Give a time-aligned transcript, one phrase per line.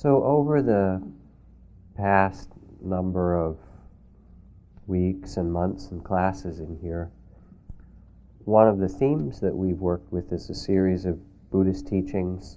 [0.00, 1.02] So, over the
[1.94, 2.48] past
[2.80, 3.58] number of
[4.86, 7.10] weeks and months and classes in here,
[8.46, 12.56] one of the themes that we've worked with is a series of Buddhist teachings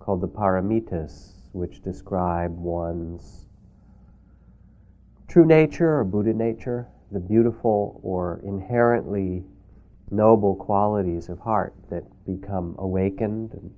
[0.00, 3.46] called the Paramitas, which describe one's
[5.28, 9.44] true nature or Buddha nature, the beautiful or inherently
[10.10, 13.72] noble qualities of heart that become awakened and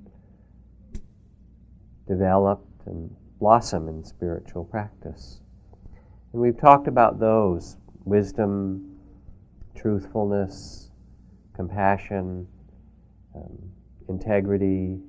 [2.08, 5.40] developed and blossom in spiritual practice.
[6.32, 8.96] And we've talked about those wisdom,
[9.74, 10.90] truthfulness,
[11.54, 12.46] compassion,
[13.34, 13.70] um,
[14.08, 15.00] integrity,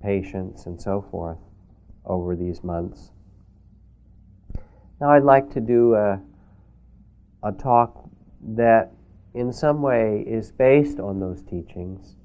[0.00, 1.38] patience, and so forth
[2.04, 3.10] over these months.
[5.00, 6.20] Now, I'd like to do a,
[7.42, 8.08] a talk
[8.54, 8.92] that,
[9.34, 12.16] in some way, is based on those teachings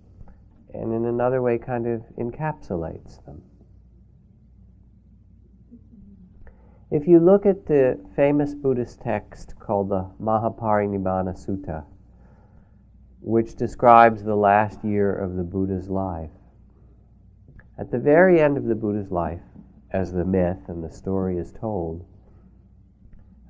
[0.78, 3.42] and in another way kind of encapsulates them.
[6.90, 11.84] If you look at the famous Buddhist text called the Mahaparinibbana Sutta,
[13.20, 16.30] which describes the last year of the Buddha's life,
[17.78, 19.42] at the very end of the Buddha's life,
[19.92, 22.06] as the myth and the story is told,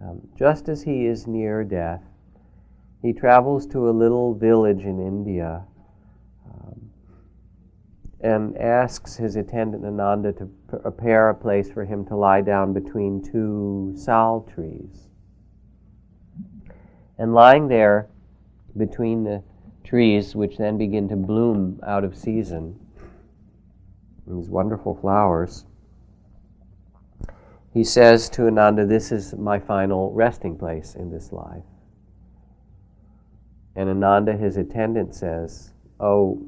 [0.01, 2.03] um, just as he is near death,
[3.01, 5.63] he travels to a little village in India
[8.21, 13.21] and asks his attendant Ananda to prepare a place for him to lie down between
[13.21, 15.07] two sal trees.
[17.17, 18.09] And lying there
[18.75, 19.43] between the
[19.83, 22.79] trees, which then begin to bloom out of season,
[24.25, 25.65] these wonderful flowers,
[27.73, 31.63] he says to Ananda, This is my final resting place in this life.
[33.75, 36.43] And Ananda, his attendant, says, Oh,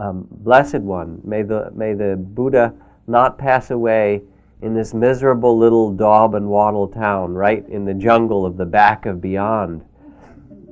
[0.00, 2.72] um, Blessed One, may the, may the Buddha
[3.06, 4.22] not pass away
[4.62, 9.06] in this miserable little daub and wattle town right in the jungle of the back
[9.06, 9.84] of beyond.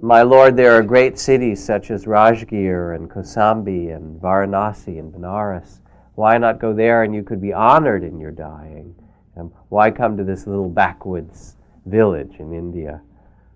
[0.01, 5.81] My Lord, there are great cities such as Rajgir and Kosambi and Varanasi and Benares.
[6.15, 8.95] Why not go there and you could be honored in your dying?
[9.37, 11.57] Um, why come to this little backwoods
[11.87, 13.01] village in India?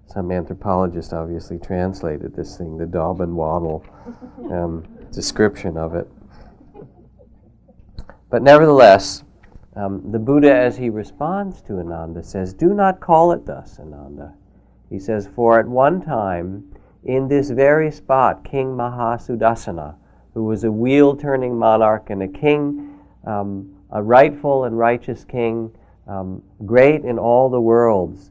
[0.07, 3.85] Some anthropologist obviously translated this thing, the daub and wattle.
[4.51, 6.09] Um, description of it.
[8.31, 9.25] But nevertheless,
[9.77, 14.35] um, the Buddha, as he responds to Ananda, says, Do not call it thus, Ananda.
[14.91, 16.65] He says, For at one time,
[17.05, 19.97] in this very spot, King Mahasudassana,
[20.35, 25.71] who was a wheel turning monarch and a king, um, a rightful and righteous king,
[26.07, 28.31] um, great in all the worlds,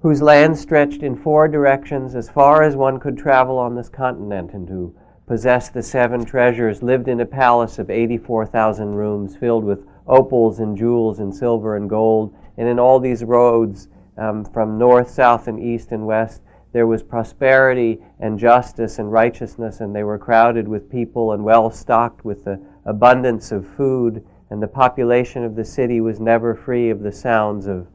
[0.00, 4.52] whose land stretched in four directions as far as one could travel on this continent
[4.52, 4.94] into
[5.30, 10.76] possessed the seven treasures, lived in a palace of 84,000 rooms filled with opals and
[10.76, 12.34] jewels and silver and gold.
[12.56, 13.86] And in all these roads,
[14.18, 16.42] um, from north, south, and east and west,
[16.72, 21.70] there was prosperity and justice and righteousness, and they were crowded with people and well
[21.70, 24.26] stocked with the abundance of food.
[24.50, 27.86] And the population of the city was never free of the sounds of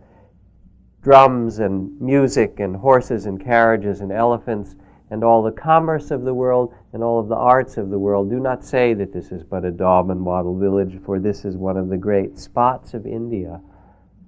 [1.01, 4.77] drums and music and horses and carriages and elephants
[5.11, 8.29] and all the commerce of the world and all of the arts of the world.
[8.29, 11.55] Do not say that this is but a daub and wattle village, for this is
[11.57, 13.61] one of the great spots of India.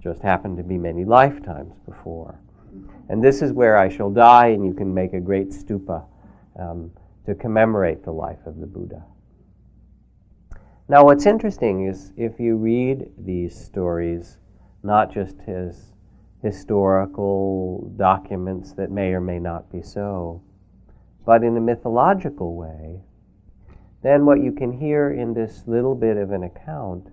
[0.00, 2.40] Just happened to be many lifetimes before.
[3.08, 6.04] And this is where I shall die, and you can make a great stupa
[6.58, 6.92] um,
[7.26, 9.04] to commemorate the life of the Buddha.
[10.88, 14.38] Now, what's interesting is if you read these stories,
[14.82, 15.92] not just as
[16.42, 20.42] historical documents that may or may not be so,
[21.28, 23.02] but in a mythological way,
[24.02, 27.08] then what you can hear in this little bit of an account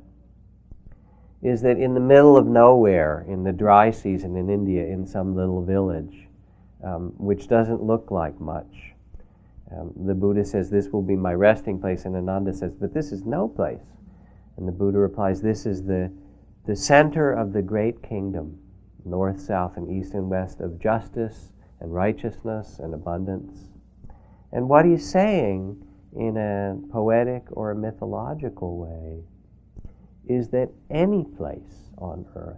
[1.44, 5.36] is that in the middle of nowhere, in the dry season in India, in some
[5.36, 6.30] little village,
[6.82, 8.94] um, which doesn't look like much,
[9.78, 12.06] um, the Buddha says, This will be my resting place.
[12.06, 13.84] And Ananda says, But this is no place.
[14.56, 16.10] And the Buddha replies, This is the,
[16.66, 18.60] the center of the great kingdom,
[19.04, 21.52] north, south, and east and west, of justice
[21.82, 23.75] and righteousness and abundance.
[24.56, 25.86] And what he's saying
[26.16, 29.20] in a poetic or a mythological way
[30.30, 32.56] is that any place on earth,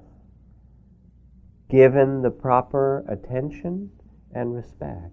[1.71, 3.89] given the proper attention
[4.35, 5.11] and respect,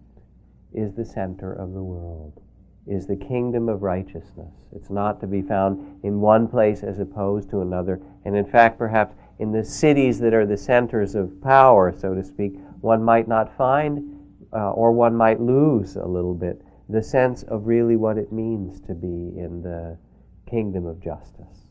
[0.74, 2.42] is the center of the world,
[2.86, 4.52] is the kingdom of righteousness.
[4.76, 7.98] It's not to be found in one place as opposed to another.
[8.26, 12.22] And in fact, perhaps in the cities that are the centers of power, so to
[12.22, 14.20] speak, one might not find
[14.52, 18.80] uh, or one might lose a little bit the sense of really what it means
[18.82, 19.98] to be in the
[20.48, 21.70] kingdom of justice.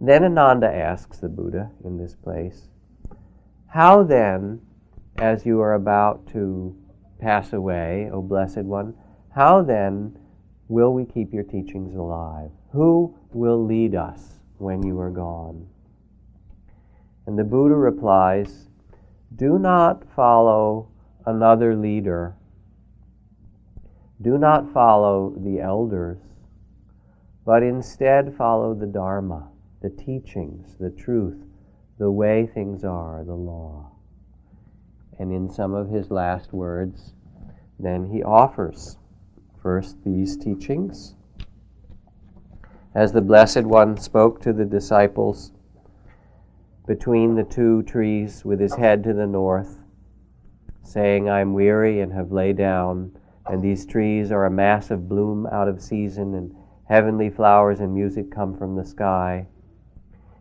[0.00, 2.68] Then Ananda asks the Buddha in this place,
[3.68, 4.60] How then,
[5.16, 6.76] as you are about to
[7.20, 8.94] pass away, O Blessed One,
[9.34, 10.18] how then
[10.68, 12.50] will we keep your teachings alive?
[12.72, 15.68] Who will lead us when you are gone?
[17.26, 18.68] And the Buddha replies,
[19.36, 20.88] Do not follow
[21.24, 22.34] another leader.
[24.22, 26.18] Do not follow the elders,
[27.44, 29.48] but instead follow the Dharma,
[29.80, 31.44] the teachings, the truth,
[31.98, 33.90] the way things are, the law.
[35.18, 37.14] And in some of his last words,
[37.80, 38.96] then he offers
[39.60, 41.16] first these teachings.
[42.94, 45.50] As the Blessed One spoke to the disciples
[46.86, 49.78] between the two trees with his head to the north,
[50.84, 53.16] saying, I am weary and have laid down,
[53.46, 56.54] and these trees are a mass of bloom out of season, and
[56.84, 59.46] heavenly flowers and music come from the sky.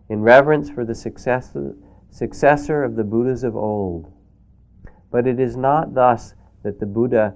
[0.09, 1.75] In reverence for the successor,
[2.09, 4.11] successor of the Buddhas of old.
[5.09, 7.35] But it is not thus that the Buddha,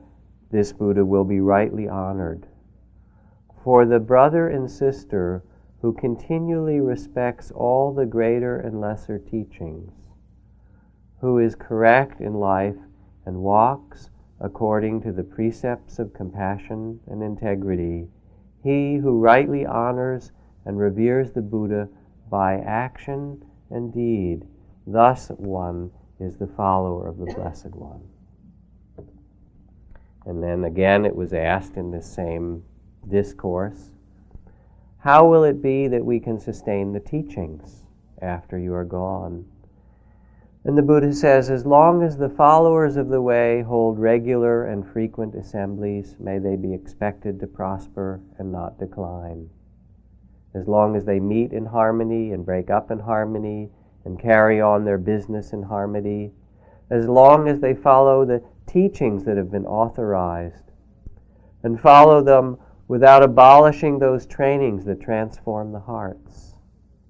[0.51, 2.47] this Buddha, will be rightly honored.
[3.63, 5.43] For the brother and sister
[5.81, 9.91] who continually respects all the greater and lesser teachings,
[11.21, 12.77] who is correct in life
[13.25, 14.09] and walks
[14.39, 18.07] according to the precepts of compassion and integrity,
[18.63, 20.31] he who rightly honors
[20.65, 21.87] and reveres the Buddha
[22.29, 24.45] by action and deed,
[24.87, 28.01] thus one is the follower of the Blessed One.
[30.25, 32.63] And then again it was asked in this same
[33.07, 33.91] discourse
[34.97, 37.83] How will it be that we can sustain the teachings
[38.21, 39.45] after you are gone?
[40.65, 44.83] And the Buddha says, As long as the followers of the way hold regular and
[44.85, 49.47] frequent assemblies, may they be expected to prosper and not decline.
[50.55, 53.69] As long as they meet in harmony and break up in harmony
[54.05, 56.31] and carry on their business in harmony,
[56.89, 60.71] as long as they follow the teachings that have been authorized
[61.61, 62.57] and follow them
[62.87, 66.55] without abolishing those trainings that transform the hearts,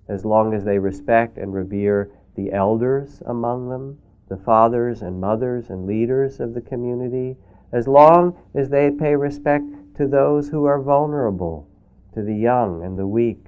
[0.09, 3.97] as long as they respect and revere the elders among them,
[4.27, 7.37] the fathers and mothers and leaders of the community,
[7.71, 9.65] as long as they pay respect
[9.95, 11.67] to those who are vulnerable,
[12.13, 13.47] to the young and the weak,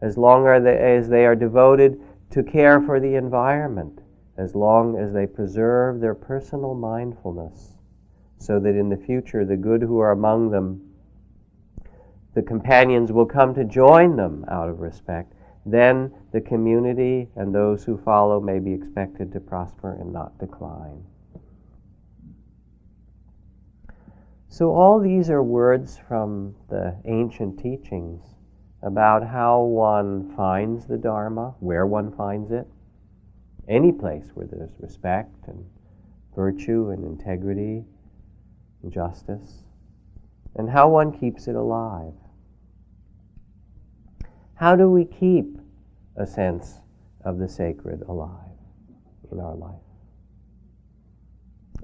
[0.00, 4.00] as long as they are devoted to care for the environment,
[4.36, 7.76] as long as they preserve their personal mindfulness,
[8.38, 10.80] so that in the future the good who are among them,
[12.34, 15.32] the companions will come to join them out of respect
[15.66, 21.04] then the community and those who follow may be expected to prosper and not decline.
[24.48, 28.24] So, all these are words from the ancient teachings
[28.82, 32.66] about how one finds the Dharma, where one finds it,
[33.68, 35.64] any place where there's respect and
[36.34, 37.84] virtue and integrity
[38.82, 39.64] and justice,
[40.56, 42.14] and how one keeps it alive.
[44.58, 45.56] How do we keep
[46.16, 46.80] a sense
[47.24, 48.58] of the sacred alive
[49.30, 49.78] in our life?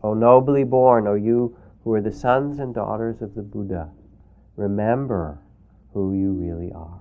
[0.03, 3.93] O nobly born, O you who are the sons and daughters of the Buddha,
[4.57, 5.39] remember
[5.93, 7.01] who you really are.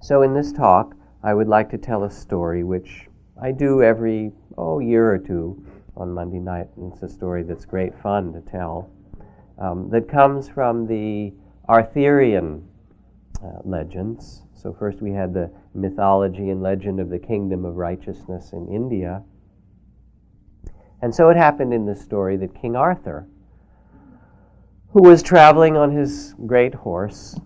[0.00, 3.08] So, in this talk, I would like to tell a story which
[3.42, 5.66] I do every oh year or two
[5.96, 6.68] on Monday night.
[6.76, 8.88] And it's a story that's great fun to tell.
[9.58, 11.32] Um, that comes from the
[11.68, 12.68] Arthurian
[13.42, 14.42] uh, legends.
[14.54, 19.22] So, first we had the mythology and legend of the kingdom of righteousness in India.
[21.02, 23.28] And so it happened in this story that King Arthur,
[24.92, 27.38] who was traveling on his great horse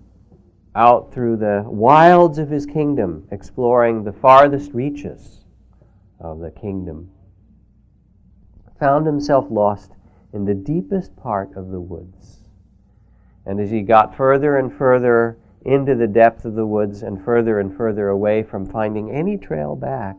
[0.77, 5.45] out through the wilds of his kingdom, exploring the farthest reaches
[6.21, 7.11] of the kingdom,
[8.79, 9.91] found himself lost
[10.33, 12.39] in the deepest part of the woods.
[13.45, 17.61] And as he got further and further into the depth of the woods and further
[17.61, 20.17] and further away from finding any trail back,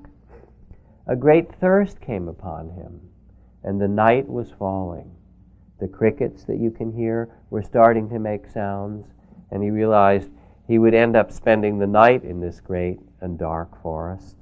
[1.08, 3.02] a great thirst came upon him,
[3.64, 5.12] and the night was falling.
[5.80, 9.08] The crickets that you can hear were starting to make sounds,
[9.50, 10.30] and he realized
[10.68, 14.38] he would end up spending the night in this great and dark forest,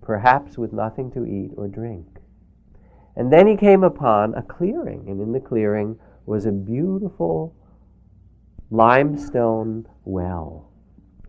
[0.00, 2.18] perhaps with nothing to eat or drink.
[3.14, 7.54] And then he came upon a clearing, and in the clearing was a beautiful
[8.74, 10.70] limestone well.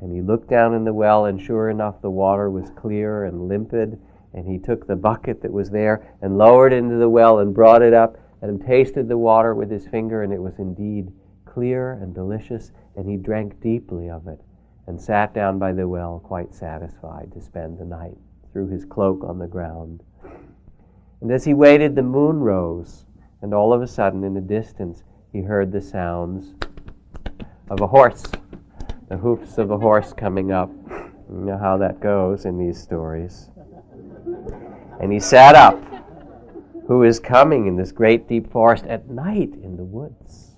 [0.01, 3.47] And he looked down in the well, and sure enough, the water was clear and
[3.47, 3.99] limpid.
[4.33, 7.53] And he took the bucket that was there and lowered it into the well and
[7.53, 11.11] brought it up and tasted the water with his finger, and it was indeed
[11.45, 12.71] clear and delicious.
[12.95, 14.41] And he drank deeply of it.
[14.87, 18.17] and sat down by the well, quite satisfied to spend the night,
[18.51, 20.03] threw his cloak on the ground.
[21.21, 23.05] And as he waited, the moon rose,
[23.41, 26.53] and all of a sudden, in the distance, he heard the sounds
[27.69, 28.23] of a horse,
[29.09, 30.71] the hoofs of a horse coming up.
[31.29, 33.49] You know how that goes in these stories.
[34.99, 35.81] And he sat up.
[36.87, 40.51] Who is coming in this great deep forest at night in the woods?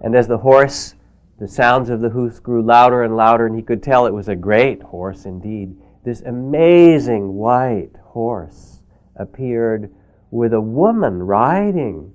[0.00, 0.96] And as the horse,
[1.38, 4.28] the sounds of the hoofs grew louder and louder, and he could tell it was
[4.28, 5.76] a great horse indeed.
[6.04, 8.80] This amazing white horse
[9.14, 9.94] appeared
[10.32, 12.12] with a woman riding.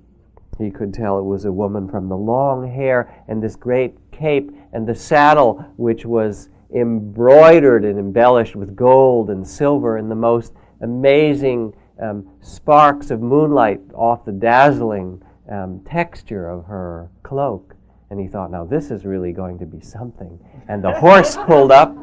[0.58, 4.50] He could tell it was a woman from the long hair and this great cape
[4.72, 10.52] and the saddle, which was embroidered and embellished with gold and silver and the most
[10.80, 17.74] amazing um, sparks of moonlight off the dazzling um, texture of her cloak.
[18.10, 20.38] And he thought, now this is really going to be something.
[20.68, 21.96] And the horse pulled up,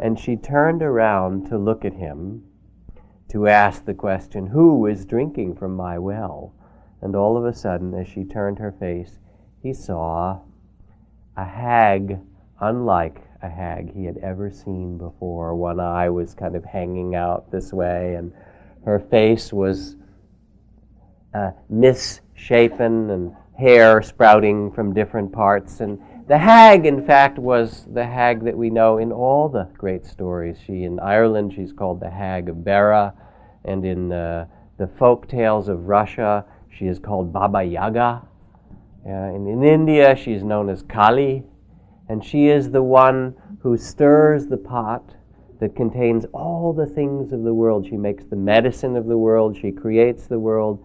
[0.00, 2.44] and she turned around to look at him
[3.30, 6.54] to ask the question, Who is drinking from my well?
[7.00, 9.18] And all of a sudden, as she turned her face,
[9.62, 10.40] he saw
[11.36, 12.18] a hag
[12.60, 15.54] unlike a hag he had ever seen before.
[15.54, 18.32] One eye was kind of hanging out this way, and
[18.84, 19.96] her face was
[21.34, 25.80] uh, misshapen and hair sprouting from different parts.
[25.80, 30.04] And the hag, in fact, was the hag that we know in all the great
[30.04, 30.58] stories.
[30.64, 33.14] She in Ireland, she's called the Hag of Bera,
[33.64, 34.46] and in uh,
[34.78, 36.44] the folk tales of Russia,
[36.78, 38.22] she is called Baba Yaga.
[39.04, 41.42] Uh, and in India, she is known as Kali,
[42.08, 45.16] and she is the one who stirs the pot
[45.60, 47.86] that contains all the things of the world.
[47.86, 50.84] She makes the medicine of the world, she creates the world,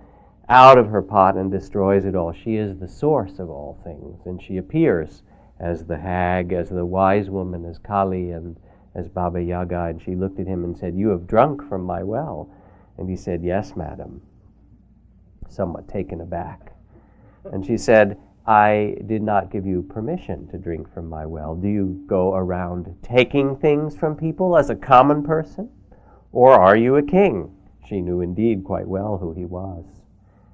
[0.50, 2.34] out of her pot and destroys it all.
[2.34, 5.22] She is the source of all things, and she appears
[5.60, 8.58] as the hag, as the wise woman, as Kali, and
[8.96, 9.86] as Baba Yaga.
[9.86, 12.50] And she looked at him and said, You have drunk from my well.
[12.98, 14.22] And he said, Yes, madam,
[15.54, 16.74] somewhat taken aback.
[17.52, 21.56] And she said, I did not give you permission to drink from my well.
[21.56, 25.70] Do you go around taking things from people as a common person?
[26.32, 27.56] Or are you a king?
[27.88, 29.86] She knew indeed quite well who he was.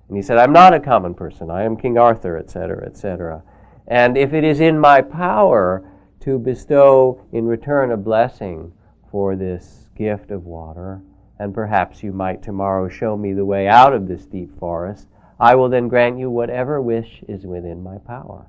[0.07, 1.49] And he said, I'm not a common person.
[1.49, 3.43] I am King Arthur, etc., etc.
[3.87, 5.83] And if it is in my power
[6.21, 8.73] to bestow in return a blessing
[9.09, 11.01] for this gift of water,
[11.39, 15.07] and perhaps you might tomorrow show me the way out of this deep forest,
[15.39, 18.45] I will then grant you whatever wish is within my power.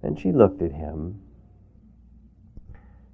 [0.00, 1.20] And she looked at him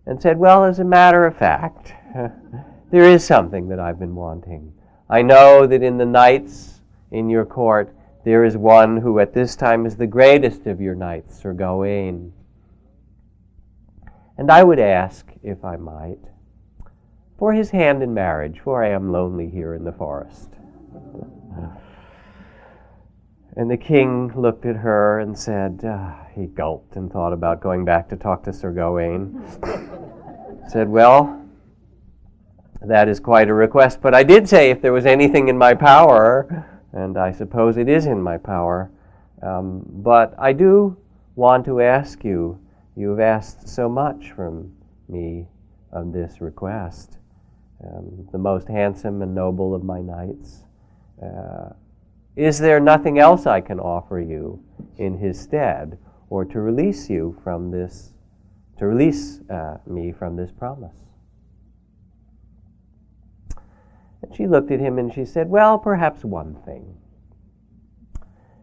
[0.04, 1.94] and said, Well, as a matter of fact,
[2.90, 4.74] there is something that I've been wanting.
[5.08, 9.56] I know that in the knights in your court there is one who at this
[9.56, 12.32] time is the greatest of your knights, Sir Gawain.
[14.36, 16.18] And I would ask, if I might,
[17.38, 20.50] for his hand in marriage, for I am lonely here in the forest.
[23.56, 27.84] And the king looked at her and said, uh, he gulped and thought about going
[27.84, 29.40] back to talk to Sir Gawain.
[30.68, 31.40] said, Well,
[32.80, 34.00] that is quite a request.
[34.00, 37.88] But I did say if there was anything in my power, and I suppose it
[37.88, 38.90] is in my power.
[39.40, 40.96] Um, but I do
[41.36, 42.58] want to ask you,
[42.96, 44.72] you have asked so much from
[45.08, 45.46] me
[45.92, 47.18] on this request.
[47.86, 50.64] Um, the most handsome and noble of my knights.
[51.22, 51.70] Uh,
[52.36, 54.62] is there nothing else I can offer you
[54.96, 55.98] in his stead,
[56.30, 58.14] or to release you from this,
[58.78, 60.96] to release uh, me from this promise?
[64.22, 66.96] And she looked at him and she said, Well, perhaps one thing.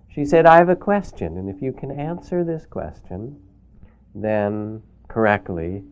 [0.09, 3.39] She said, I have a question, and if you can answer this question,
[4.15, 5.83] then correctly,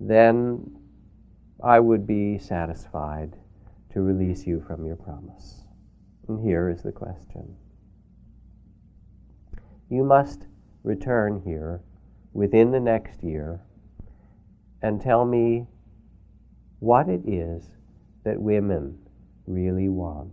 [0.00, 0.81] then
[1.62, 3.36] I would be satisfied
[3.92, 5.62] to release you from your promise.
[6.28, 7.56] And here is the question
[9.88, 10.46] You must
[10.82, 11.82] return here
[12.32, 13.60] within the next year
[14.82, 15.66] and tell me
[16.80, 17.62] what it is
[18.24, 18.98] that women
[19.46, 20.32] really want?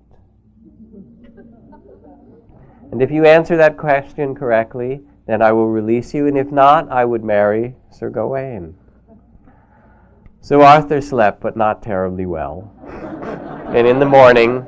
[2.92, 6.92] And if you answer that question correctly, then I will release you, and if not,
[6.92, 8.76] I would marry Sir Gawain.
[10.42, 12.72] So Arthur slept, but not terribly well.
[13.74, 14.66] and in the morning,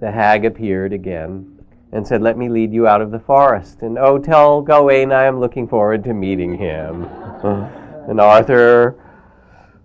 [0.00, 1.58] the hag appeared again
[1.92, 3.82] and said, Let me lead you out of the forest.
[3.82, 7.04] And oh, tell Gawain I am looking forward to meeting him.
[8.08, 8.96] and Arthur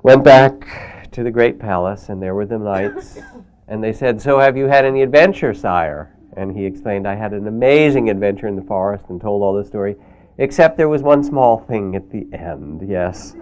[0.04, 3.20] went back to the great palace, and there were the knights.
[3.68, 6.16] And they said, So have you had any adventure, sire?
[6.36, 9.64] And he explained, I had an amazing adventure in the forest and told all the
[9.64, 9.96] story,
[10.38, 13.36] except there was one small thing at the end, yes,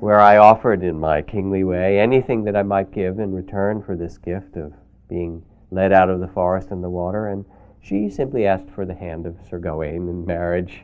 [0.00, 3.96] where I offered in my kingly way anything that I might give in return for
[3.96, 4.72] this gift of
[5.08, 7.28] being led out of the forest and the water.
[7.28, 7.44] And
[7.80, 10.82] she simply asked for the hand of Sir Gawain in marriage.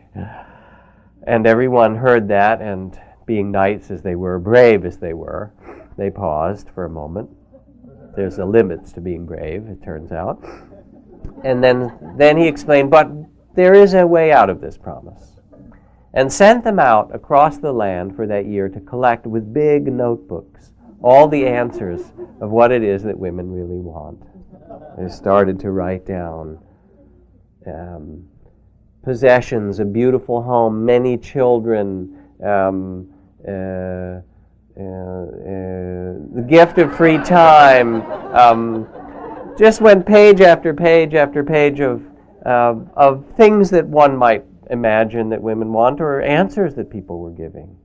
[1.26, 5.52] And everyone heard that, and being knights as they were, brave as they were,
[5.96, 7.30] they paused for a moment.
[8.16, 10.44] There's a limits to being brave, it turns out.
[11.42, 13.10] And then, then he explained, but
[13.54, 15.33] there is a way out of this promise.
[16.14, 20.70] And sent them out across the land for that year to collect with big notebooks
[21.04, 22.00] all the answers
[22.40, 24.22] of what it is that women really want.
[24.96, 26.58] They started to write down
[27.66, 28.24] um,
[29.02, 33.12] possessions, a beautiful home, many children, um,
[33.46, 38.00] uh, uh, uh, the gift of free time.
[38.34, 38.88] Um,
[39.58, 42.02] just went page after page after page of,
[42.44, 47.76] of things that one might imagine that women want or answers that people were giving.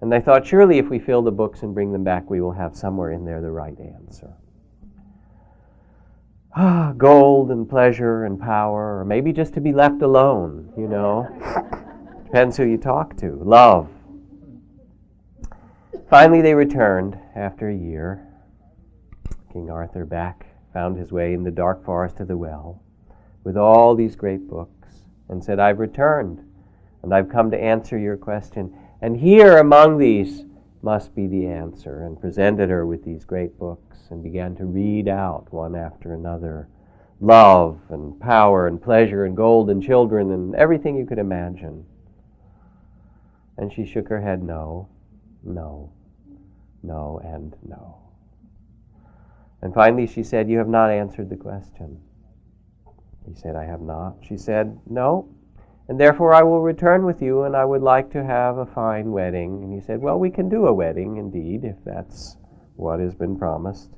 [0.00, 2.52] And they thought, surely if we fill the books and bring them back, we will
[2.52, 4.32] have somewhere in there the right answer.
[6.54, 11.28] Ah, gold and pleasure and power, or maybe just to be left alone, you know.
[12.24, 13.32] Depends who you talk to.
[13.42, 13.88] Love.
[16.08, 18.26] Finally, they returned after a year.
[19.52, 22.82] King Arthur back found his way in the dark forest of the well
[23.44, 24.77] with all these great books
[25.28, 26.42] and said, I've returned
[27.02, 28.74] and I've come to answer your question.
[29.00, 30.44] And here among these
[30.82, 35.08] must be the answer, and presented her with these great books and began to read
[35.08, 36.68] out one after another
[37.20, 41.84] love and power and pleasure and gold and children and everything you could imagine.
[43.56, 44.88] And she shook her head, no,
[45.42, 45.92] no,
[46.82, 47.98] no, and no.
[49.60, 52.00] And finally she said, You have not answered the question.
[53.28, 54.16] He said, I have not.
[54.22, 55.28] She said, No,
[55.88, 59.12] and therefore I will return with you, and I would like to have a fine
[59.12, 59.62] wedding.
[59.62, 62.36] And he said, Well, we can do a wedding, indeed, if that's
[62.76, 63.90] what has been promised.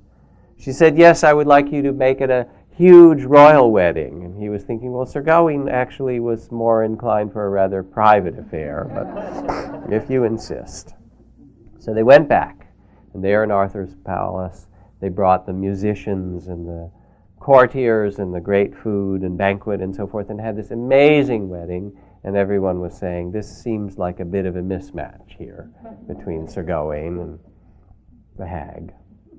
[0.57, 4.25] She said, Yes, I would like you to make it a huge royal wedding.
[4.25, 8.39] And he was thinking, Well, Sir Gawain actually was more inclined for a rather private
[8.39, 10.95] affair, but if you insist.
[11.79, 12.67] So they went back,
[13.15, 14.67] and there in Arthur's palace,
[15.01, 16.91] they brought the musicians and the
[17.41, 21.99] courtiers and the great food and banquet and so forth, and had this amazing wedding.
[22.23, 25.71] And everyone was saying, This seems like a bit of a mismatch here
[26.07, 27.39] between Sir Gawain and
[28.37, 28.93] the hag.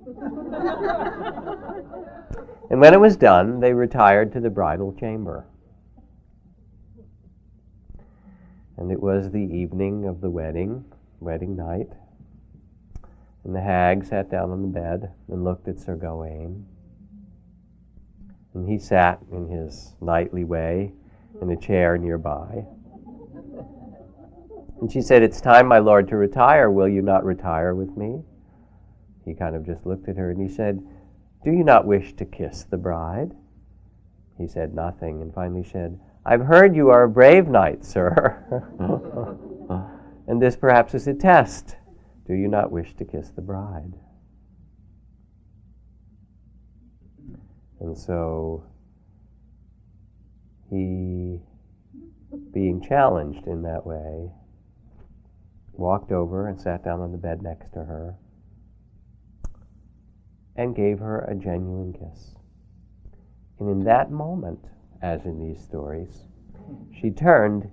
[2.71, 5.45] and when it was done, they retired to the bridal chamber.
[8.77, 10.85] And it was the evening of the wedding,
[11.19, 11.89] wedding night.
[13.43, 16.65] And the hag sat down on the bed and looked at Sir Gawain.
[18.53, 20.93] And he sat in his knightly way
[21.41, 22.65] in a chair nearby.
[24.81, 26.69] And she said, It's time, my lord, to retire.
[26.69, 28.23] Will you not retire with me?
[29.25, 30.81] He kind of just looked at her and he said,
[31.43, 33.31] Do you not wish to kiss the bride?
[34.37, 38.43] He said nothing and finally said, I've heard you are a brave knight, sir.
[40.27, 41.75] and this perhaps is a test.
[42.27, 43.93] Do you not wish to kiss the bride?
[47.81, 48.63] And so
[50.69, 51.39] he,
[52.53, 54.29] being challenged in that way,
[55.73, 58.15] walked over and sat down on the bed next to her
[60.55, 62.35] and gave her a genuine kiss.
[63.59, 64.59] And in that moment,
[65.01, 66.27] as in these stories,
[67.01, 67.67] she turned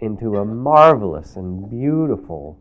[0.00, 2.58] into a marvelous and beautiful,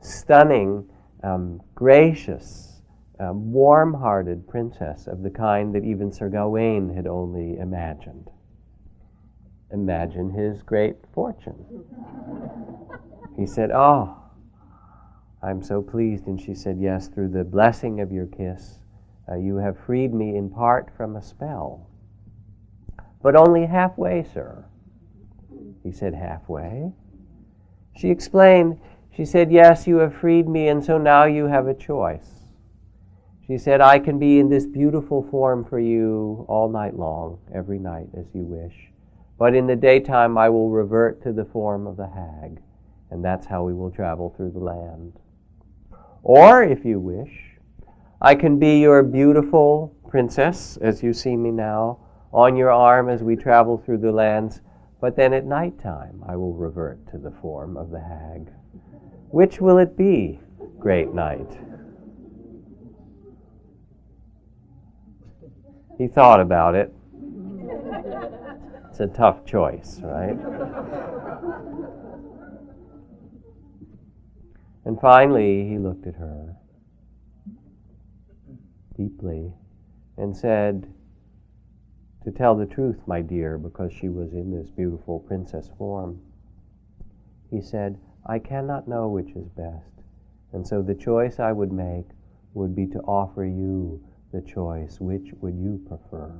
[0.00, 0.88] stunning,
[1.22, 2.77] um, gracious,
[3.20, 8.30] a warm hearted princess of the kind that even Sir Gawain had only imagined.
[9.72, 11.84] Imagine his great fortune.
[13.36, 14.16] He said, Oh,
[15.42, 16.26] I'm so pleased.
[16.26, 18.78] And she said, Yes, through the blessing of your kiss,
[19.30, 21.88] uh, you have freed me in part from a spell.
[23.22, 24.64] But only halfway, sir.
[25.82, 26.92] He said, Halfway?
[27.96, 28.78] She explained,
[29.14, 32.37] She said, Yes, you have freed me, and so now you have a choice.
[33.48, 37.78] She said, I can be in this beautiful form for you all night long, every
[37.78, 38.74] night as you wish.
[39.38, 42.60] But in the daytime, I will revert to the form of the hag,
[43.10, 45.14] and that's how we will travel through the land.
[46.22, 47.56] Or, if you wish,
[48.20, 52.00] I can be your beautiful princess, as you see me now,
[52.34, 54.60] on your arm as we travel through the lands,
[55.00, 58.52] but then at night time I will revert to the form of the hag.
[59.30, 60.38] Which will it be,
[60.78, 61.48] great knight?
[65.98, 66.94] He thought about it.
[68.88, 70.38] it's a tough choice, right?
[74.84, 76.54] and finally, he looked at her
[78.96, 79.52] deeply
[80.16, 80.86] and said,
[82.24, 86.20] To tell the truth, my dear, because she was in this beautiful princess form,
[87.50, 89.90] he said, I cannot know which is best.
[90.52, 92.06] And so the choice I would make
[92.54, 94.00] would be to offer you
[94.32, 94.98] the choice.
[95.00, 96.32] Which would you prefer?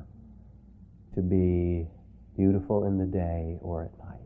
[1.14, 1.87] To be
[2.37, 4.18] beautiful in the day or at night?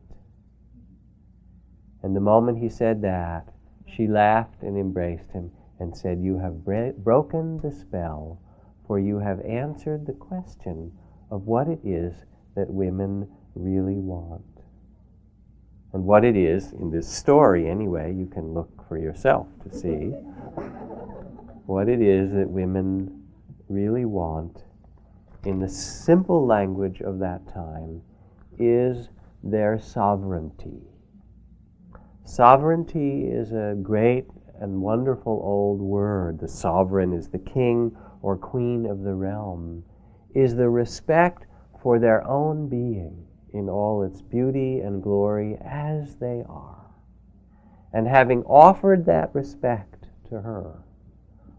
[2.02, 3.48] And the moment he said that,
[3.86, 8.40] she laughed and embraced him and said, You have bre- broken the spell,
[8.86, 10.92] for you have answered the question
[11.30, 12.14] of what it is
[12.54, 14.42] that women really want.
[15.92, 20.08] And what it is, in this story anyway, you can look for yourself to see
[21.66, 23.21] what it is that women
[23.72, 24.64] really want
[25.44, 28.02] in the simple language of that time
[28.58, 29.08] is
[29.42, 30.82] their sovereignty.
[32.24, 34.26] Sovereignty is a great
[34.60, 36.38] and wonderful old word.
[36.38, 39.82] The sovereign is the king or queen of the realm,
[40.34, 41.46] is the respect
[41.82, 46.86] for their own being in all its beauty and glory as they are.
[47.92, 50.84] And having offered that respect to her,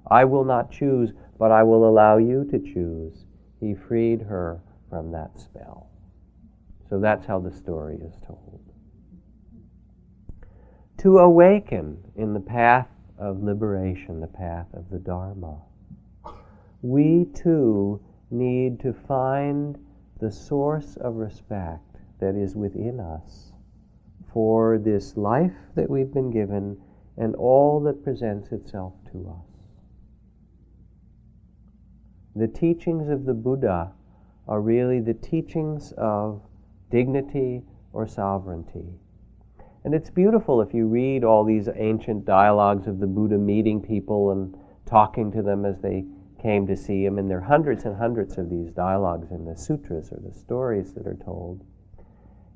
[0.07, 3.25] I will not choose, but I will allow you to choose.
[3.59, 5.89] He freed her from that spell.
[6.89, 8.59] So that's how the story is told.
[10.99, 15.61] To awaken in the path of liberation, the path of the Dharma,
[16.81, 19.77] we too need to find
[20.19, 23.51] the source of respect that is within us
[24.31, 26.77] for this life that we've been given
[27.17, 29.52] and all that presents itself to us.
[32.35, 33.91] The teachings of the Buddha
[34.47, 36.41] are really the teachings of
[36.89, 38.99] dignity or sovereignty.
[39.83, 44.31] And it's beautiful if you read all these ancient dialogues of the Buddha meeting people
[44.31, 46.05] and talking to them as they
[46.41, 47.19] came to see him.
[47.19, 50.93] And there are hundreds and hundreds of these dialogues in the sutras or the stories
[50.93, 51.63] that are told.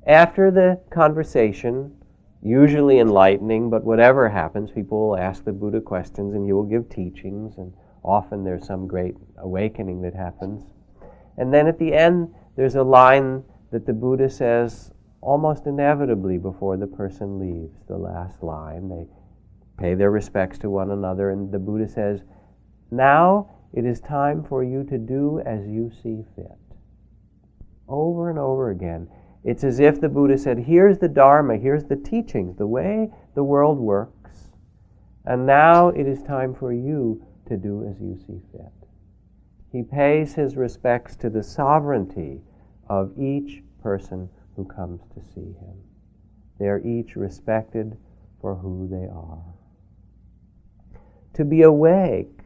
[0.06, 1.94] After the conversation,
[2.42, 6.88] usually enlightening, but whatever happens, people will ask the Buddha questions and he will give
[6.88, 7.72] teachings, and
[8.04, 10.62] often there's some great awakening that happens.
[11.36, 16.76] And then at the end, there's a line that the Buddha says almost inevitably before
[16.76, 18.88] the person leaves, the last line.
[18.88, 19.06] They
[19.78, 22.22] pay their respects to one another, and the Buddha says,
[22.90, 26.58] Now it is time for you to do as you see fit.
[27.88, 29.08] Over and over again.
[29.44, 33.44] It's as if the Buddha said, Here's the Dharma, here's the teachings, the way the
[33.44, 34.50] world works,
[35.24, 38.72] and now it is time for you to do as you see fit.
[39.70, 42.40] He pays his respects to the sovereignty
[42.88, 45.82] of each person who comes to see him.
[46.58, 47.96] They are each respected
[48.40, 49.42] for who they are.
[51.34, 52.38] To be awake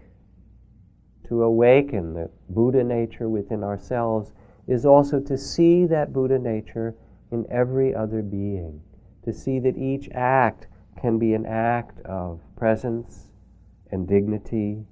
[1.32, 4.32] to awaken the Buddha nature within ourselves
[4.66, 6.94] is also to see that Buddha nature
[7.30, 8.82] in every other being,
[9.24, 10.66] to see that each act
[11.00, 13.30] can be an act of presence
[13.90, 14.84] and dignity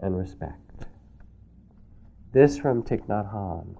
[0.00, 0.86] and respect.
[2.32, 3.76] This from Thich Nhat Hanh.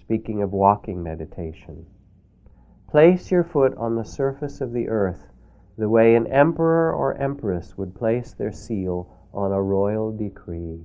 [0.00, 1.86] Speaking of walking meditation,
[2.88, 5.28] place your foot on the surface of the earth
[5.78, 10.84] the way an emperor or empress would place their seal on a royal decree.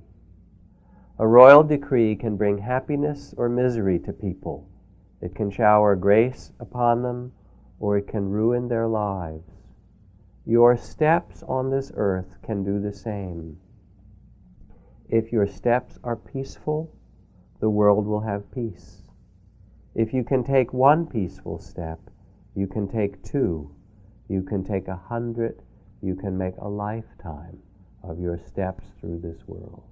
[1.18, 4.68] A royal decree can bring happiness or misery to people.
[5.20, 7.32] It can shower grace upon them,
[7.80, 9.53] or it can ruin their lives.
[10.46, 13.58] Your steps on this earth can do the same.
[15.08, 16.90] If your steps are peaceful,
[17.60, 19.02] the world will have peace.
[19.94, 22.00] If you can take one peaceful step,
[22.54, 23.74] you can take two
[24.28, 25.62] you can take a hundred,
[26.00, 27.58] you can make a lifetime
[28.02, 29.82] of your steps through this world.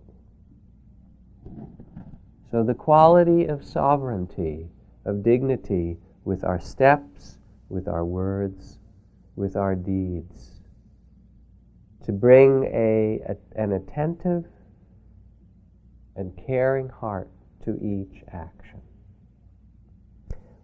[2.50, 4.68] So, the quality of sovereignty,
[5.04, 7.38] of dignity with our steps,
[7.68, 8.78] with our words,
[9.37, 10.61] with our deeds,
[12.05, 14.45] to bring a, a, an attentive
[16.16, 17.31] and caring heart
[17.64, 18.81] to each action.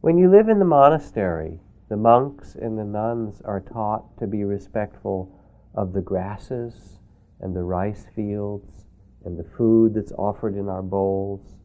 [0.00, 4.44] When you live in the monastery, the monks and the nuns are taught to be
[4.44, 5.34] respectful
[5.74, 6.98] of the grasses
[7.40, 8.84] and the rice fields
[9.24, 11.56] and the food that's offered in our bowls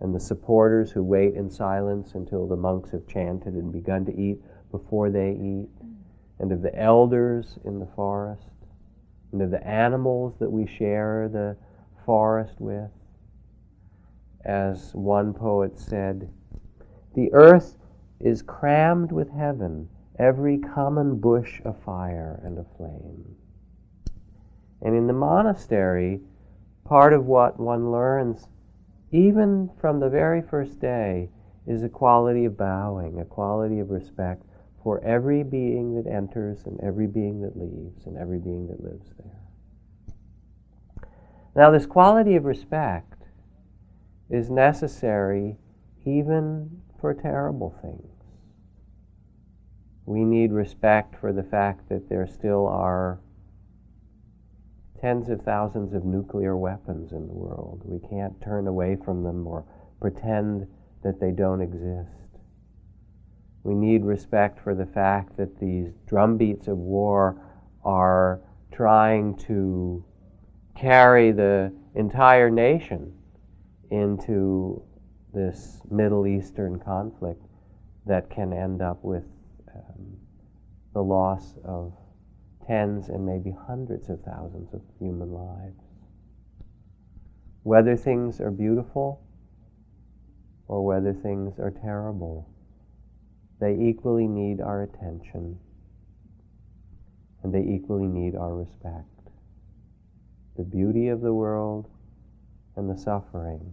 [0.00, 4.16] and the supporters who wait in silence until the monks have chanted and begun to
[4.16, 4.38] eat
[4.70, 5.70] before they eat,
[6.38, 8.48] and of the elders in the forest,
[9.32, 11.56] and of the animals that we share the
[12.04, 12.90] forest with.
[14.44, 16.28] As one poet said,
[17.14, 17.76] the earth
[18.20, 23.36] is crammed with heaven, every common bush afire and aflame.
[24.82, 26.20] And in the monastery,
[26.84, 28.48] part of what one learns,
[29.10, 31.30] even from the very first day,
[31.66, 34.42] is a quality of bowing, a quality of respect
[34.84, 39.10] for every being that enters and every being that leaves and every being that lives
[39.18, 39.40] there.
[41.56, 43.22] Now, this quality of respect
[44.28, 45.56] is necessary
[46.04, 48.10] even for terrible things.
[50.04, 53.20] We need respect for the fact that there still are
[55.00, 57.80] tens of thousands of nuclear weapons in the world.
[57.84, 59.64] We can't turn away from them or
[59.98, 60.66] pretend
[61.02, 62.23] that they don't exist.
[63.64, 67.40] We need respect for the fact that these drumbeats of war
[67.82, 70.04] are trying to
[70.76, 73.14] carry the entire nation
[73.90, 74.82] into
[75.32, 77.42] this Middle Eastern conflict
[78.06, 79.24] that can end up with
[79.74, 80.18] um,
[80.92, 81.94] the loss of
[82.66, 85.80] tens and maybe hundreds of thousands of human lives.
[87.62, 89.22] Whether things are beautiful
[90.68, 92.48] or whether things are terrible,
[93.64, 95.58] they equally need our attention.
[97.42, 99.08] And they equally need our respect.
[100.58, 101.88] The beauty of the world
[102.76, 103.72] and the suffering,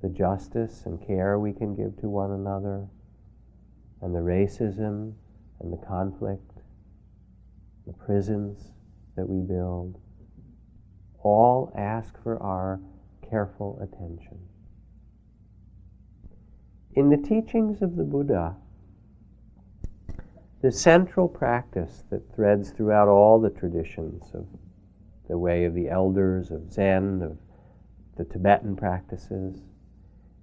[0.00, 2.86] the justice and care we can give to one another,
[4.00, 5.12] and the racism
[5.60, 6.62] and the conflict,
[7.86, 8.72] the prisons
[9.14, 10.00] that we build,
[11.22, 12.80] all ask for our
[13.28, 14.47] careful attention.
[16.98, 18.56] In the teachings of the Buddha,
[20.62, 24.48] the central practice that threads throughout all the traditions of
[25.28, 27.38] the way of the elders, of Zen, of
[28.16, 29.62] the Tibetan practices,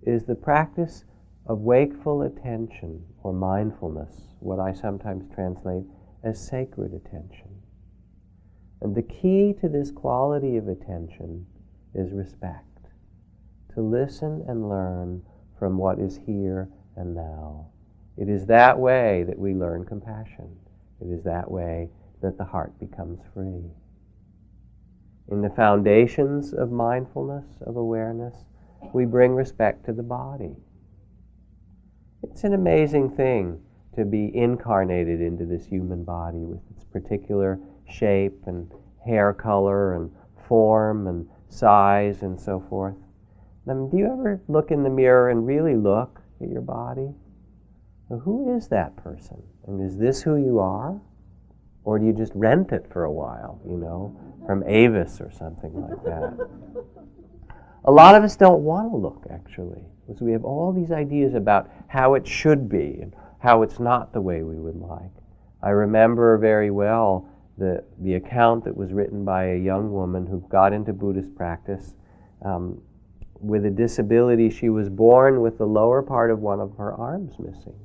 [0.03, 1.03] is the practice
[1.45, 5.83] of wakeful attention or mindfulness, what I sometimes translate
[6.23, 7.49] as sacred attention.
[8.81, 11.47] And the key to this quality of attention
[11.93, 12.87] is respect,
[13.73, 15.21] to listen and learn
[15.57, 17.67] from what is here and now.
[18.17, 20.55] It is that way that we learn compassion.
[21.01, 21.89] It is that way
[22.21, 23.71] that the heart becomes free.
[25.27, 28.35] In the foundations of mindfulness, of awareness,
[28.93, 30.55] we bring respect to the body.
[32.23, 33.61] It's an amazing thing
[33.95, 38.71] to be incarnated into this human body with its particular shape and
[39.05, 40.11] hair color and
[40.47, 42.95] form and size and so forth.
[43.67, 47.09] I mean, do you ever look in the mirror and really look at your body?
[48.09, 49.41] Who is that person?
[49.65, 51.01] And is this who you are?
[51.83, 55.73] Or do you just rent it for a while, you know, from Avis or something
[55.81, 56.49] like that?
[57.85, 61.33] a lot of us don't want to look, actually, because we have all these ideas
[61.33, 65.11] about how it should be and how it's not the way we would like.
[65.61, 70.43] I remember very well the, the account that was written by a young woman who
[70.49, 71.93] got into Buddhist practice.
[72.43, 72.81] Um,
[73.39, 77.37] with a disability, she was born with the lower part of one of her arms
[77.39, 77.75] missing.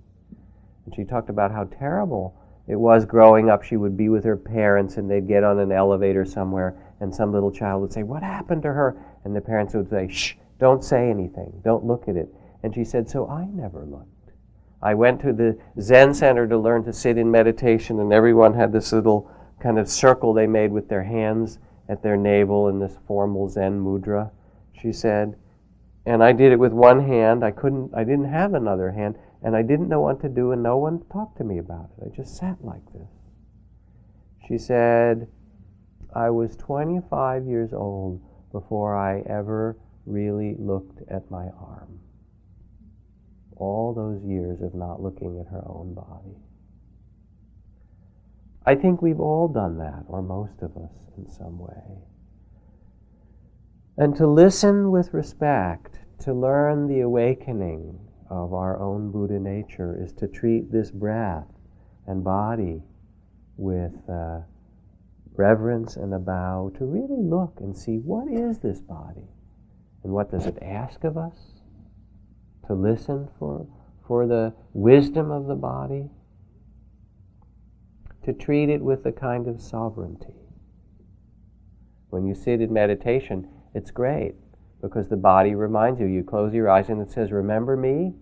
[0.86, 2.36] And she talked about how terrible
[2.66, 3.62] it was growing up.
[3.62, 7.32] She would be with her parents and they'd get on an elevator somewhere, and some
[7.32, 8.96] little child would say, What happened to her?
[9.24, 12.32] And the parents would say, Shh, don't say anything, don't look at it.
[12.62, 14.06] And she said, So I never looked.
[14.82, 18.72] I went to the Zen center to learn to sit in meditation, and everyone had
[18.72, 21.58] this little kind of circle they made with their hands
[21.88, 24.30] at their navel in this formal Zen mudra
[24.80, 25.36] she said.
[26.06, 27.44] And I did it with one hand.
[27.44, 30.62] I couldn't, I didn't have another hand, and I didn't know what to do, and
[30.62, 32.06] no one talked to me about it.
[32.06, 33.08] I just sat like this.
[34.48, 35.28] She said,
[36.14, 42.00] I was 25 years old before I ever really looked at my arm.
[43.56, 46.36] All those years of not looking at her own body.
[48.64, 52.09] I think we've all done that, or most of us in some way.
[54.00, 60.14] And to listen with respect, to learn the awakening of our own Buddha nature, is
[60.14, 61.44] to treat this breath
[62.06, 62.82] and body
[63.58, 64.38] with uh,
[65.36, 69.28] reverence and a bow, to really look and see what is this body
[70.02, 71.60] and what does it ask of us?
[72.68, 73.66] To listen for,
[74.06, 76.08] for the wisdom of the body,
[78.24, 80.40] to treat it with a kind of sovereignty.
[82.08, 84.34] When you sit in meditation, it's great
[84.82, 86.06] because the body reminds you.
[86.06, 88.14] You close your eyes and it says, Remember me?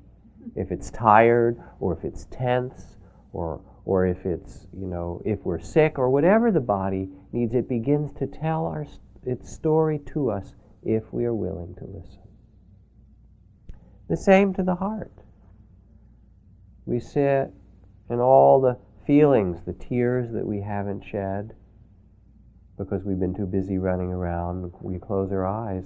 [0.56, 2.96] If it's tired or if it's tense
[3.32, 7.68] or, or if it's, you know, if we're sick or whatever the body needs, it
[7.68, 8.87] begins to tell our,
[9.24, 12.22] its story to us if we are willing to listen.
[14.08, 15.12] The same to the heart.
[16.87, 17.52] We sit
[18.08, 21.54] and all the feelings, the tears that we haven't shed
[22.78, 24.72] because we've been too busy running around.
[24.80, 25.84] We close our eyes,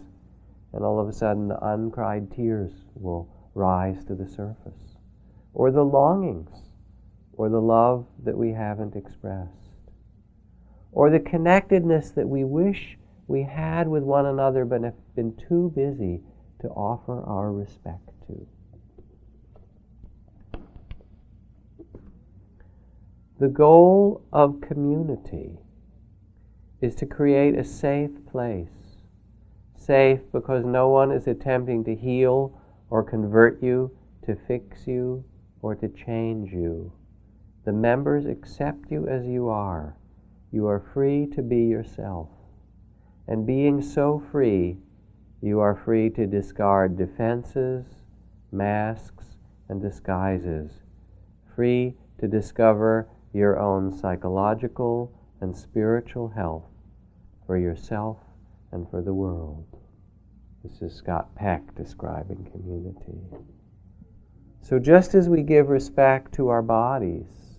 [0.72, 4.96] and all of a sudden the uncried tears will rise to the surface.
[5.55, 6.50] Or the longings,
[7.33, 9.50] or the love that we haven't expressed,
[10.92, 15.72] or the connectedness that we wish we had with one another but have been too
[15.74, 16.20] busy
[16.61, 18.46] to offer our respect to.
[23.40, 25.59] The goal of community
[26.83, 28.99] is to create a safe place.
[29.77, 35.25] Safe because no one is attempting to heal or convert you, to fix you,
[35.62, 36.92] or to change you.
[37.64, 39.97] The members accept you as you are.
[40.51, 42.29] You are free to be yourself.
[43.29, 44.77] And being so free,
[45.40, 47.87] you are free to discard defenses,
[48.51, 49.25] masks,
[49.68, 50.73] and disguises.
[51.55, 56.71] Free to discover your own psychological and spiritual health
[57.46, 58.18] for yourself
[58.72, 59.66] and for the world.
[60.64, 63.18] This is Scott Peck describing community.
[64.61, 67.59] So, just as we give respect to our bodies,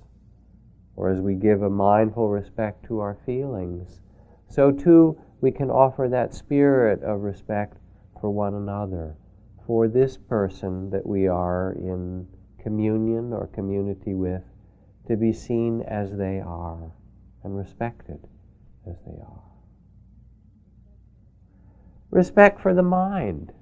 [0.95, 3.99] or as we give a mindful respect to our feelings,
[4.47, 7.77] so too we can offer that spirit of respect
[8.21, 9.17] for one another,
[9.67, 12.25] for this person that we are in
[12.57, 14.43] communion or community with,
[15.07, 16.93] to be seen as they are
[17.43, 18.19] and respected
[18.87, 19.52] as they are.
[22.13, 23.53] Respect for the mind,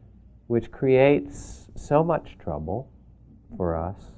[0.48, 2.92] which creates so much trouble
[3.56, 4.12] for us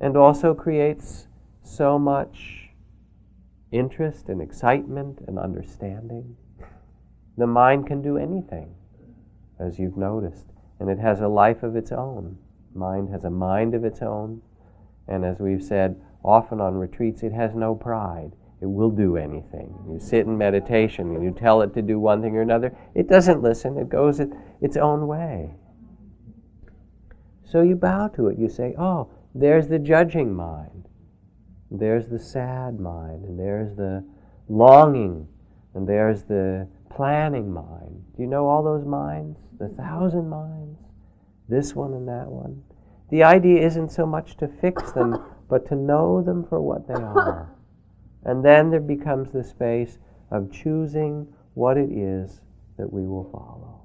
[0.00, 1.28] and also creates
[1.62, 2.70] so much
[3.70, 6.34] interest and excitement and understanding.
[7.36, 8.74] The mind can do anything,
[9.60, 10.46] as you've noticed,
[10.80, 12.38] and it has a life of its own.
[12.74, 14.40] Mind has a mind of its own,
[15.06, 18.32] and as we've said often on retreats, it has no pride
[18.64, 19.78] it will do anything.
[19.86, 23.10] You sit in meditation and you tell it to do one thing or another, it
[23.10, 24.22] doesn't listen, it goes
[24.62, 25.54] its own way.
[27.44, 28.38] So you bow to it.
[28.38, 30.88] You say, Oh, there's the judging mind,
[31.70, 34.02] there's the sad mind, and there's the
[34.48, 35.28] longing,
[35.74, 38.02] and there's the planning mind.
[38.16, 39.38] Do you know all those minds?
[39.58, 40.78] The thousand minds?
[41.50, 42.62] This one and that one.
[43.10, 46.94] The idea isn't so much to fix them, but to know them for what they
[46.94, 47.53] are.
[48.24, 49.98] And then there becomes the space
[50.30, 52.40] of choosing what it is
[52.76, 53.80] that we will follow.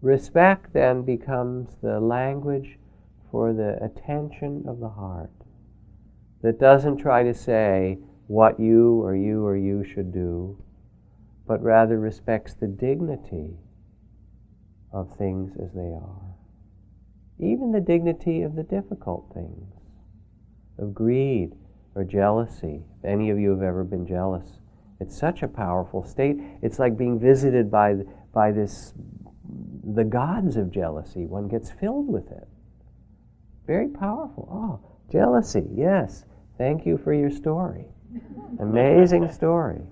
[0.00, 2.78] Respect then becomes the language
[3.30, 5.30] for the attention of the heart
[6.42, 10.56] that doesn't try to say what you or you or you should do,
[11.46, 13.56] but rather respects the dignity
[14.92, 16.34] of things as they are,
[17.38, 19.75] even the dignity of the difficult things
[20.78, 21.54] of greed
[21.94, 22.84] or jealousy.
[22.98, 24.60] If any of you have ever been jealous,
[25.00, 26.36] it's such a powerful state.
[26.62, 27.96] It's like being visited by,
[28.32, 28.94] by this,
[29.84, 31.26] the gods of jealousy.
[31.26, 32.48] One gets filled with it.
[33.66, 34.48] Very powerful.
[34.50, 36.24] Oh, jealousy, yes.
[36.56, 37.86] Thank you for your story.
[38.60, 39.82] Amazing story.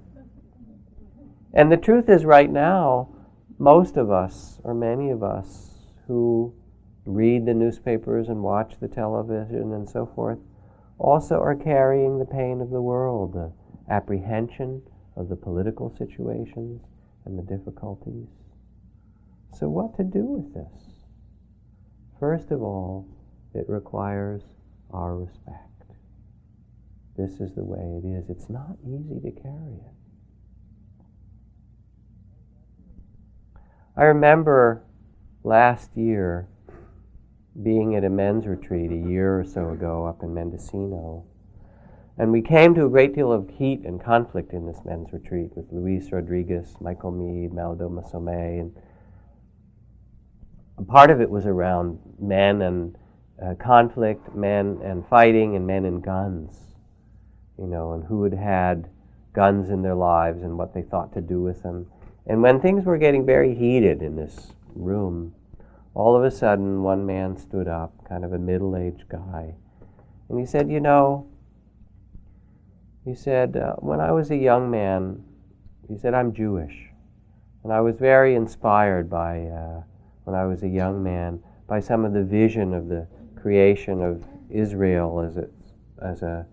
[1.53, 3.11] And the truth is, right now,
[3.59, 5.71] most of us, or many of us,
[6.07, 6.53] who
[7.05, 10.39] read the newspapers and watch the television and so forth,
[10.99, 13.53] also are carrying the pain of the world, the
[13.93, 14.83] apprehension
[15.17, 16.83] of the political situations
[17.25, 18.29] and the difficulties.
[19.53, 21.05] So, what to do with this?
[22.19, 23.07] First of all,
[23.55, 24.43] it requires
[24.91, 25.75] our respect.
[27.17, 28.29] This is the way it is.
[28.29, 29.95] It's not easy to carry it.
[33.97, 34.83] I remember
[35.45, 36.49] last year
[37.63, 41.25] being at a men's retreat a year or so ago up in Mendocino.
[42.17, 45.51] And we came to a great deal of heat and conflict in this men's retreat
[45.57, 48.77] with Luis Rodriguez, Michael Meade, Malidoma Somé, and
[50.79, 52.97] a part of it was around men and
[53.43, 56.57] uh, conflict, men and fighting, and men and guns,
[57.59, 58.89] you know, and who had had
[59.33, 61.87] guns in their lives and what they thought to do with them.
[62.27, 65.35] And when things were getting very heated in this room,
[65.95, 69.55] all of a sudden, one man stood up, kind of a middle aged guy,
[70.29, 71.29] and he said, You know,
[73.05, 75.23] he said, uh, when I was a young man,
[75.89, 76.89] he said, I'm Jewish.
[77.63, 79.83] And I was very inspired by, uh,
[80.25, 84.25] when I was a young man, by some of the vision of the creation of
[84.51, 85.49] Israel as a,
[86.03, 86.47] as a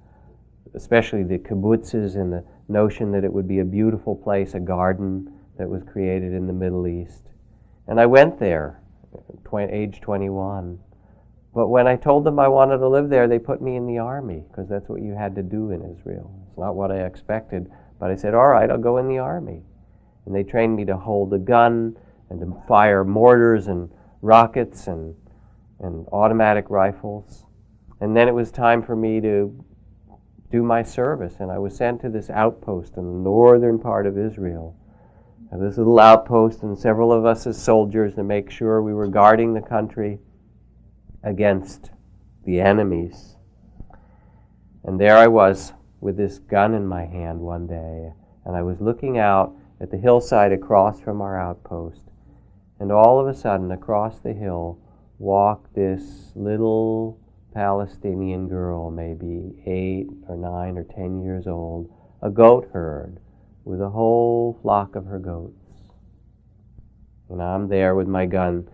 [0.73, 5.33] especially the kibbutzes and the notion that it would be a beautiful place, a garden
[5.57, 7.23] that was created in the Middle East.
[7.87, 8.80] And I went there,
[9.71, 10.79] age 21.
[11.53, 13.97] But when I told them I wanted to live there, they put me in the
[13.97, 16.33] army because that's what you had to do in Israel.
[16.47, 19.63] It's not what I expected, but I said, all right, I'll go in the army.
[20.25, 21.97] And they trained me to hold a gun
[22.29, 23.89] and to fire mortars and
[24.21, 25.15] rockets and,
[25.79, 27.45] and automatic rifles.
[27.99, 29.65] And then it was time for me to
[30.51, 34.17] do my service, and I was sent to this outpost in the northern part of
[34.17, 34.75] Israel.
[35.53, 39.53] This little outpost, and several of us as soldiers to make sure we were guarding
[39.53, 40.19] the country
[41.23, 41.91] against
[42.45, 43.35] the enemies.
[44.83, 48.13] And there I was with this gun in my hand one day,
[48.45, 52.03] and I was looking out at the hillside across from our outpost,
[52.79, 54.79] and all of a sudden, across the hill,
[55.19, 57.19] walked this little
[57.53, 61.91] Palestinian girl, maybe eight or nine or ten years old,
[62.21, 63.19] a goat herd
[63.71, 65.55] with a whole flock of her goats.
[67.29, 68.69] And I'm there with my gun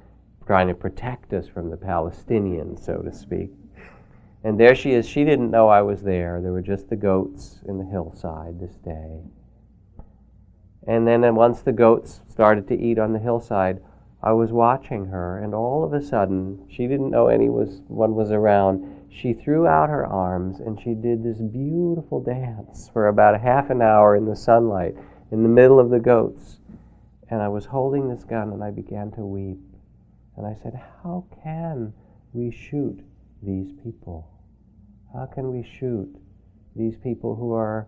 [0.47, 3.51] trying to protect us from the Palestinians, so to speak.
[4.43, 5.07] And there she is.
[5.07, 6.41] She didn't know I was there.
[6.41, 9.21] There were just the goats in the hillside this day.
[10.87, 13.79] And then uh, once the goats started to eat on the hillside,
[14.23, 18.96] I was watching her, and all of a sudden, she didn't know anyone was around.
[19.09, 23.69] She threw out her arms and she did this beautiful dance for about a half
[23.69, 24.95] an hour in the sunlight
[25.31, 26.59] in the middle of the goats.
[27.29, 29.59] And I was holding this gun and I began to weep.
[30.35, 31.93] And I said, How can
[32.33, 33.01] we shoot
[33.41, 34.29] these people?
[35.13, 36.15] How can we shoot
[36.75, 37.87] these people who are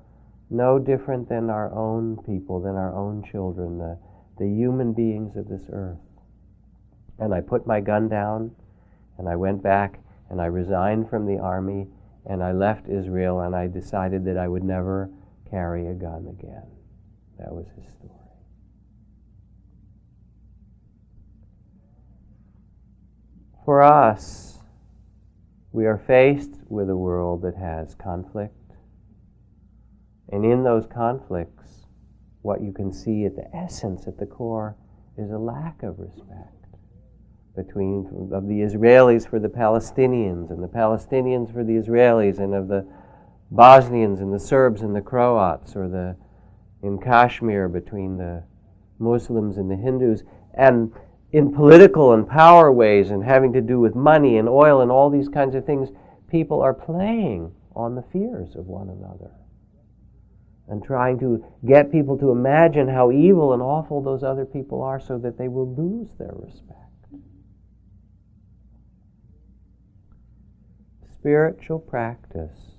[0.50, 3.98] no different than our own people, than our own children, the,
[4.40, 6.00] the human beings of this earth?
[7.20, 8.52] And I put my gun down
[9.18, 10.00] and I went back
[10.30, 11.88] and I resigned from the army
[12.26, 15.10] and I left Israel and I decided that I would never
[15.50, 16.68] carry a gun again.
[17.38, 18.12] That was his story.
[23.66, 24.60] For us,
[25.72, 28.56] we are faced with a world that has conflict.
[30.32, 31.86] And in those conflicts,
[32.42, 34.76] what you can see at the essence, at the core,
[35.18, 36.59] is a lack of respect
[37.66, 42.70] between of the Israelis for the Palestinians and the Palestinians for the Israelis and of
[42.70, 42.88] the
[43.52, 46.16] Bosnians and the Serbs and the Croats or the
[46.82, 48.44] in Kashmir between the
[48.98, 50.24] Muslims and the Hindus.
[50.54, 50.94] And
[51.34, 55.10] in political and power ways and having to do with money and oil and all
[55.10, 55.90] these kinds of things
[56.30, 59.32] people are playing on the fears of one another.
[60.70, 65.00] And trying to get people to imagine how evil and awful those other people are
[65.00, 66.89] so that they will lose their respect
[71.20, 72.78] Spiritual practice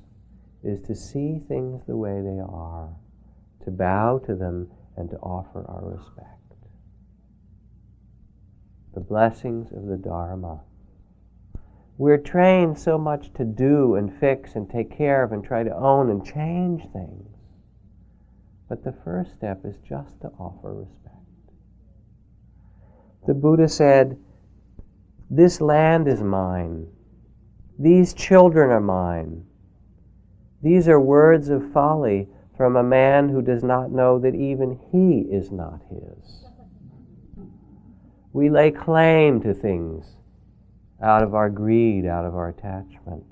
[0.63, 2.89] is to see things the way they are,
[3.63, 6.55] to bow to them, and to offer our respect.
[8.95, 10.63] The blessings of the Dharma.
[11.99, 15.77] We're trained so much to do and fix and take care of and try to
[15.77, 17.29] own and change things.
[18.71, 21.17] But the first step is just to offer respect.
[23.27, 24.19] The Buddha said,
[25.29, 26.87] This land is mine.
[27.81, 29.47] These children are mine.
[30.63, 35.21] These are words of folly from a man who does not know that even he
[35.35, 36.45] is not his.
[38.35, 40.05] We lay claim to things
[41.03, 43.25] out of our greed, out of our attachment.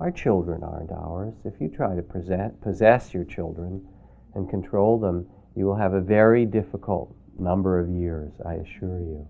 [0.00, 1.34] Our children aren't ours.
[1.44, 3.86] If you try to possess your children
[4.34, 9.28] and control them, you will have a very difficult number of years, I assure you,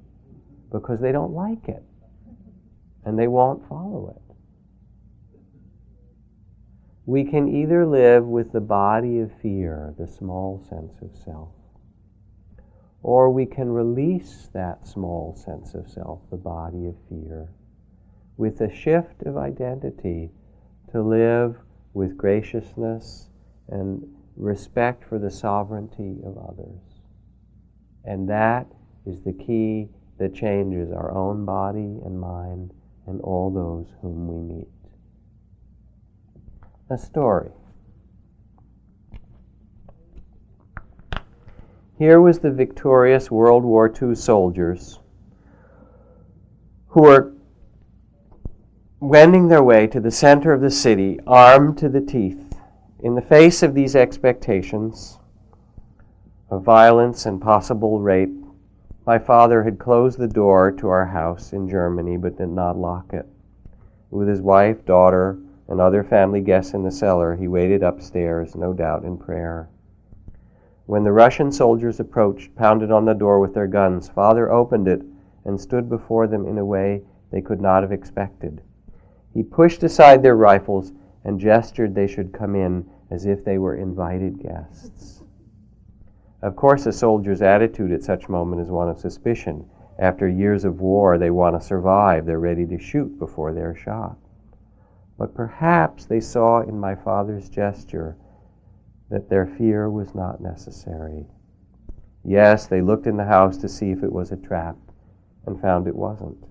[0.70, 1.84] because they don't like it
[3.04, 4.36] and they won't follow it.
[7.04, 11.48] We can either live with the body of fear, the small sense of self,
[13.02, 17.48] or we can release that small sense of self, the body of fear,
[18.36, 20.30] with a shift of identity
[20.92, 21.56] to live
[21.92, 23.28] with graciousness
[23.68, 27.02] and respect for the sovereignty of others.
[28.04, 28.66] And that
[29.04, 29.88] is the key
[30.18, 32.72] that changes our own body and mind
[33.06, 34.68] and all those whom we meet.
[36.90, 37.50] A story.
[41.98, 44.98] Here was the victorious World War II soldiers
[46.88, 47.32] who were
[49.00, 52.54] wending their way to the center of the city, armed to the teeth.
[53.00, 55.18] In the face of these expectations
[56.50, 58.41] of violence and possible rape,
[59.04, 63.12] my father had closed the door to our house in Germany but did not lock
[63.12, 63.26] it.
[64.10, 65.38] With his wife, daughter,
[65.68, 69.68] and other family guests in the cellar, he waited upstairs, no doubt in prayer.
[70.86, 75.02] When the Russian soldiers approached, pounded on the door with their guns, Father opened it
[75.44, 78.60] and stood before them in a way they could not have expected.
[79.32, 80.92] He pushed aside their rifles
[81.24, 85.21] and gestured they should come in as if they were invited guests.
[86.42, 89.64] Of course, a soldier's attitude at such moment is one of suspicion.
[89.98, 92.26] After years of war, they want to survive.
[92.26, 94.16] They're ready to shoot before they're shot.
[95.16, 98.16] But perhaps they saw in my father's gesture
[99.08, 101.26] that their fear was not necessary.
[102.24, 104.76] Yes, they looked in the house to see if it was a trap
[105.46, 106.44] and found it wasn't.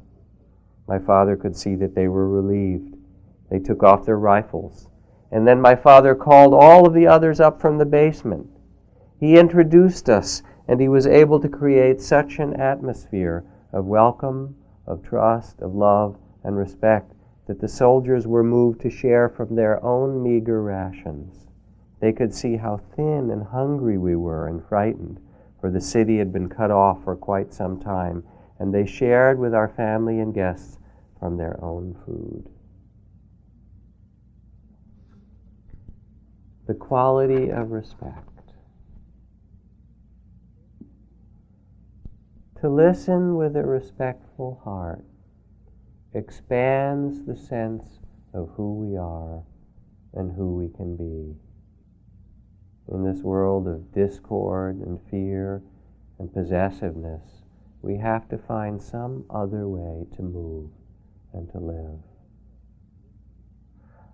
[0.88, 2.96] My father could see that they were relieved.
[3.50, 4.88] They took off their rifles.
[5.32, 8.48] And then my father called all of the others up from the basement.
[9.22, 14.56] He introduced us, and he was able to create such an atmosphere of welcome,
[14.88, 17.14] of trust, of love, and respect
[17.46, 21.46] that the soldiers were moved to share from their own meager rations.
[22.00, 25.20] They could see how thin and hungry we were and frightened,
[25.60, 28.24] for the city had been cut off for quite some time,
[28.58, 30.80] and they shared with our family and guests
[31.20, 32.50] from their own food.
[36.66, 38.31] The quality of respect.
[42.62, 45.04] To listen with a respectful heart
[46.14, 48.02] expands the sense
[48.36, 49.42] of who we are
[50.14, 51.36] and who we can be
[52.88, 55.64] in this world of discord and fear
[56.20, 57.42] and possessiveness,
[57.82, 60.70] we have to find some other way to move
[61.34, 61.98] and to live.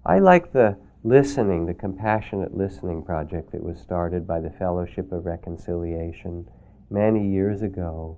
[0.05, 5.25] I like the listening, the compassionate listening project that was started by the Fellowship of
[5.25, 6.47] Reconciliation
[6.89, 8.17] many years ago.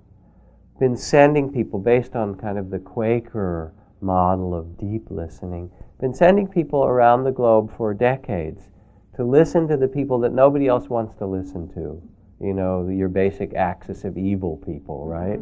[0.80, 5.70] Been sending people based on kind of the Quaker model of deep listening,
[6.00, 8.70] been sending people around the globe for decades
[9.14, 12.00] to listen to the people that nobody else wants to listen to.
[12.40, 15.38] You know, your basic axis of evil people, right?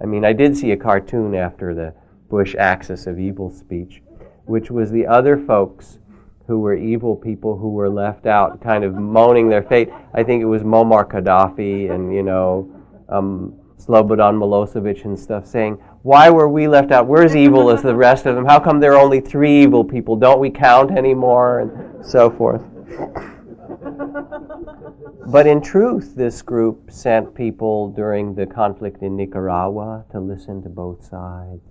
[0.00, 1.92] I mean, I did see a cartoon after the
[2.30, 4.00] Bush axis of evil speech,
[4.46, 5.98] which was the other folks
[6.46, 9.90] who were evil people who were left out, kind of moaning their fate.
[10.14, 12.74] I think it was Muammar Gaddafi and, you know,
[13.10, 17.06] um, Slobodan Milosevic and stuff saying, Why were we left out?
[17.06, 18.44] We're as evil as the rest of them.
[18.44, 20.16] How come there are only three evil people?
[20.16, 21.60] Don't we count anymore?
[21.60, 22.62] And so forth.
[25.30, 30.70] But in truth, this group sent people during the conflict in Nicaragua to listen to
[30.70, 31.68] both sides.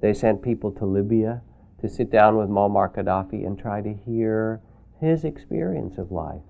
[0.00, 1.40] They sent people to Libya
[1.80, 4.60] to sit down with Muammar Gaddafi and try to hear
[5.00, 6.42] his experience of life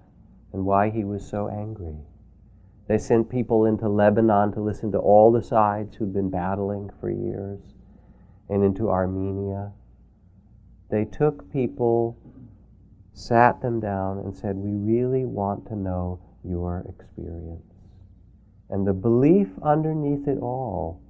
[0.53, 1.97] and why he was so angry.
[2.89, 7.11] They sent people into Lebanon to listen to all the sides who'd been battling for
[7.11, 7.61] years,
[8.49, 9.73] and into Armenia.
[10.91, 12.19] They took people
[13.15, 17.63] sat them down and said, We really want to know your experience.
[18.71, 21.01] And the belief underneath it all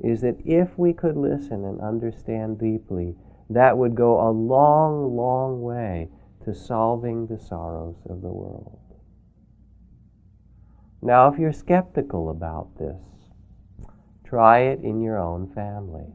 [0.00, 3.14] is that if we could listen and understand deeply,
[3.48, 6.08] that would go a long, long way
[6.44, 8.78] to solving the sorrows of the world.
[11.04, 13.02] Now, if you're skeptical about this,
[14.24, 16.06] try it in your own family.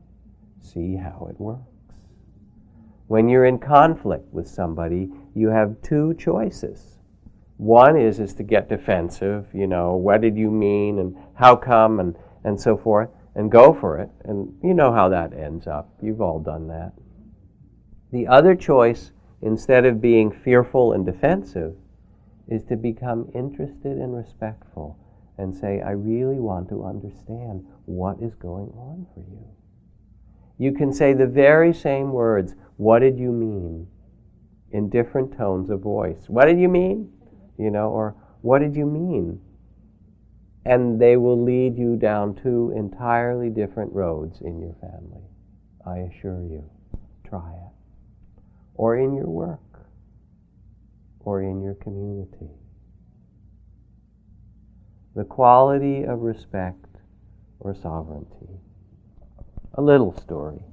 [0.61, 1.61] See how it works.
[3.07, 6.99] When you're in conflict with somebody, you have two choices.
[7.57, 11.99] One is is to get defensive, you know, what did you mean and how come
[11.99, 12.15] and,
[12.45, 14.09] and so forth, and go for it.
[14.23, 15.89] And you know how that ends up.
[16.01, 16.93] You've all done that.
[18.11, 19.11] The other choice,
[19.41, 21.75] instead of being fearful and defensive,
[22.47, 24.97] is to become interested and respectful
[25.37, 29.45] and say, I really want to understand what is going on for you.
[30.57, 33.87] You can say the very same words, what did you mean?
[34.71, 36.25] In different tones of voice.
[36.27, 37.11] What did you mean?
[37.57, 39.39] You know, or what did you mean?
[40.65, 45.23] And they will lead you down two entirely different roads in your family.
[45.85, 46.69] I assure you.
[47.27, 48.41] Try it.
[48.75, 49.59] Or in your work.
[51.27, 52.51] Or in your community.
[55.13, 56.85] The quality of respect
[57.59, 58.61] or sovereignty.
[59.73, 60.63] A little story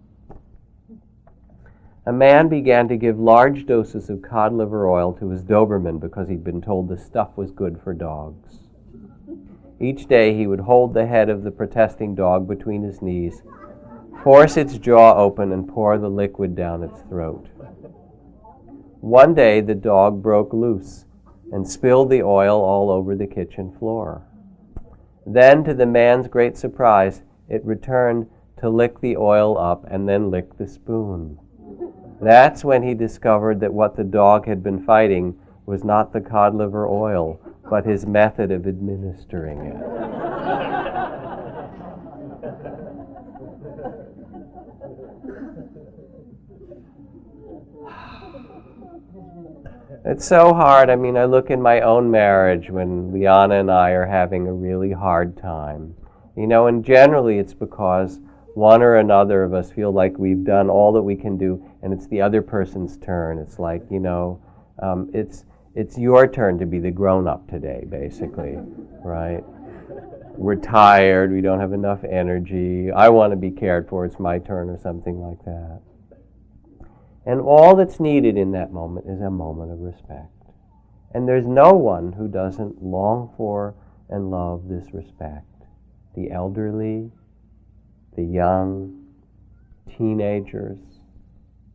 [2.07, 6.29] a man began to give large doses of cod liver oil to his Doberman because
[6.29, 8.59] he'd been told the stuff was good for dogs.
[9.81, 13.43] Each day he would hold the head of the protesting dog between his knees,
[14.23, 17.49] force its jaw open, and pour the liquid down its throat.
[19.05, 21.05] One day the dog broke loose
[21.53, 24.23] and spilled the oil all over the kitchen floor.
[25.27, 28.31] Then, to the man's great surprise, it returned
[28.61, 31.39] to lick the oil up and then lick the spoon.
[32.23, 36.55] That's when he discovered that what the dog had been fighting was not the cod
[36.55, 37.39] liver oil,
[37.69, 40.24] but his method of administering it.
[50.07, 50.91] It's so hard.
[50.91, 54.53] I mean, I look in my own marriage when Liana and I are having a
[54.53, 55.95] really hard time.
[56.37, 58.21] You know, and generally it's because
[58.55, 61.93] one or another of us feel like we've done all that we can do, and
[61.93, 63.39] it's the other person's turn.
[63.39, 64.43] It's like, you know,
[64.83, 65.45] um, it's
[65.75, 68.59] it's your turn to be the grown up today, basically,
[69.03, 69.43] right?
[70.37, 71.33] We're tired.
[71.33, 72.91] We don't have enough energy.
[72.93, 74.05] I want to be cared for.
[74.05, 75.81] It's my turn, or something like that.
[77.27, 80.31] And all that's needed in that moment is a moment of respect.
[81.13, 83.75] And there's no one who doesn't long for
[84.11, 85.47] and love this respect.
[86.15, 87.11] The elderly,
[88.17, 89.07] the young,
[89.97, 90.79] teenagers,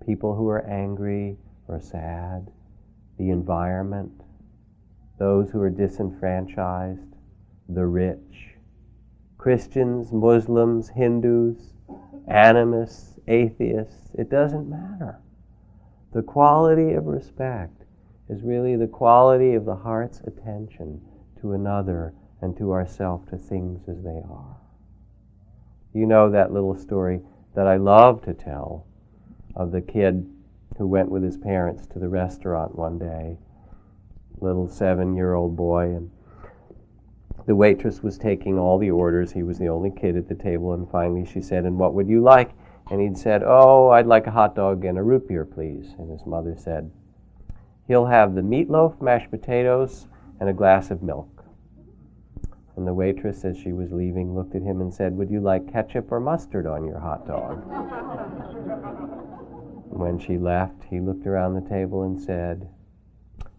[0.05, 1.37] people who are angry
[1.67, 2.51] or sad,
[3.17, 4.21] the environment,
[5.17, 7.15] those who are disenfranchised,
[7.67, 8.55] the rich,
[9.37, 11.73] Christians, Muslims, Hindus,
[12.27, 15.19] animists, atheists, it doesn't matter.
[16.11, 17.85] The quality of respect
[18.27, 21.01] is really the quality of the heart's attention
[21.41, 24.57] to another and to ourself, to things as they are.
[25.93, 27.21] You know that little story
[27.55, 28.85] that I love to tell
[29.55, 30.29] of the kid
[30.77, 33.37] who went with his parents to the restaurant one day,
[34.39, 36.11] little seven year old boy, and
[37.45, 39.31] the waitress was taking all the orders.
[39.31, 42.07] He was the only kid at the table, and finally she said, And what would
[42.07, 42.51] you like?
[42.89, 45.93] And he'd said, Oh, I'd like a hot dog and a root beer, please.
[45.97, 46.91] And his mother said,
[47.87, 50.07] He'll have the meatloaf, mashed potatoes,
[50.39, 51.43] and a glass of milk.
[52.75, 55.71] And the waitress, as she was leaving, looked at him and said, Would you like
[55.71, 57.63] ketchup or mustard on your hot dog?
[59.89, 62.69] when she left, he looked around the table and said,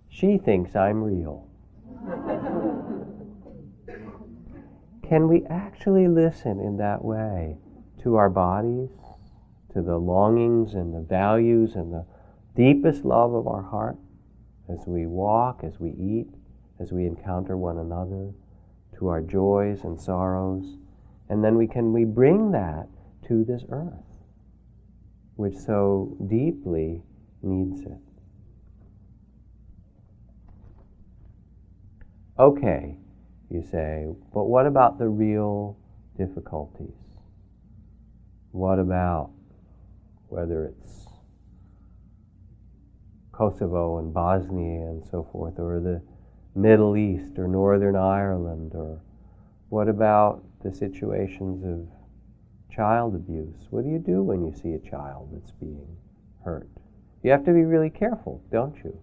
[0.08, 1.46] She thinks I'm real.
[5.08, 7.58] Can we actually listen in that way
[8.02, 8.88] to our bodies?
[9.72, 12.04] To the longings and the values and the
[12.56, 13.96] deepest love of our heart
[14.68, 16.28] as we walk, as we eat,
[16.78, 18.30] as we encounter one another,
[18.98, 20.76] to our joys and sorrows.
[21.28, 22.88] And then we can we bring that
[23.28, 23.92] to this earth,
[25.36, 27.02] which so deeply
[27.42, 27.98] needs it.
[32.38, 32.96] Okay,
[33.50, 35.76] you say, but what about the real
[36.16, 36.94] difficulties?
[38.52, 39.30] What about
[40.30, 41.06] whether it's
[43.32, 46.02] Kosovo and Bosnia and so forth, or the
[46.54, 49.00] Middle East or Northern Ireland, or
[49.68, 51.88] what about the situations of
[52.74, 53.66] child abuse?
[53.70, 55.96] What do you do when you see a child that's being
[56.44, 56.68] hurt?
[57.22, 58.98] You have to be really careful, don't you?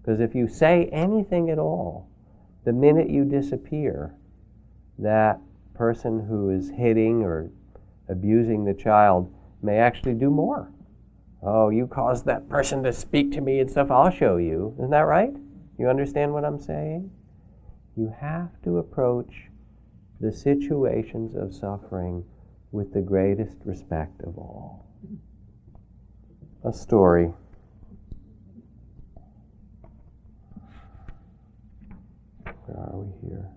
[0.00, 2.08] Because if you say anything at all,
[2.64, 4.14] the minute you disappear,
[4.98, 5.40] that
[5.74, 7.50] person who is hitting or
[8.08, 9.32] abusing the child
[9.62, 10.70] may actually do more.
[11.42, 14.74] Oh, you caused that person to speak to me and stuff, I'll show you.
[14.78, 15.34] Isn't that right?
[15.78, 17.10] You understand what I'm saying?
[17.96, 19.50] You have to approach
[20.20, 22.24] the situations of suffering
[22.70, 24.86] with the greatest respect of all.
[26.64, 27.32] A story.
[32.44, 33.50] Where are we here?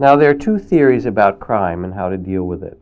[0.00, 2.80] Now, there are two theories about crime and how to deal with it.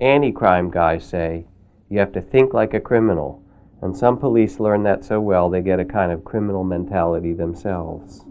[0.00, 1.46] Anti crime guys say
[1.88, 3.42] you have to think like a criminal,
[3.80, 8.24] and some police learn that so well they get a kind of criminal mentality themselves.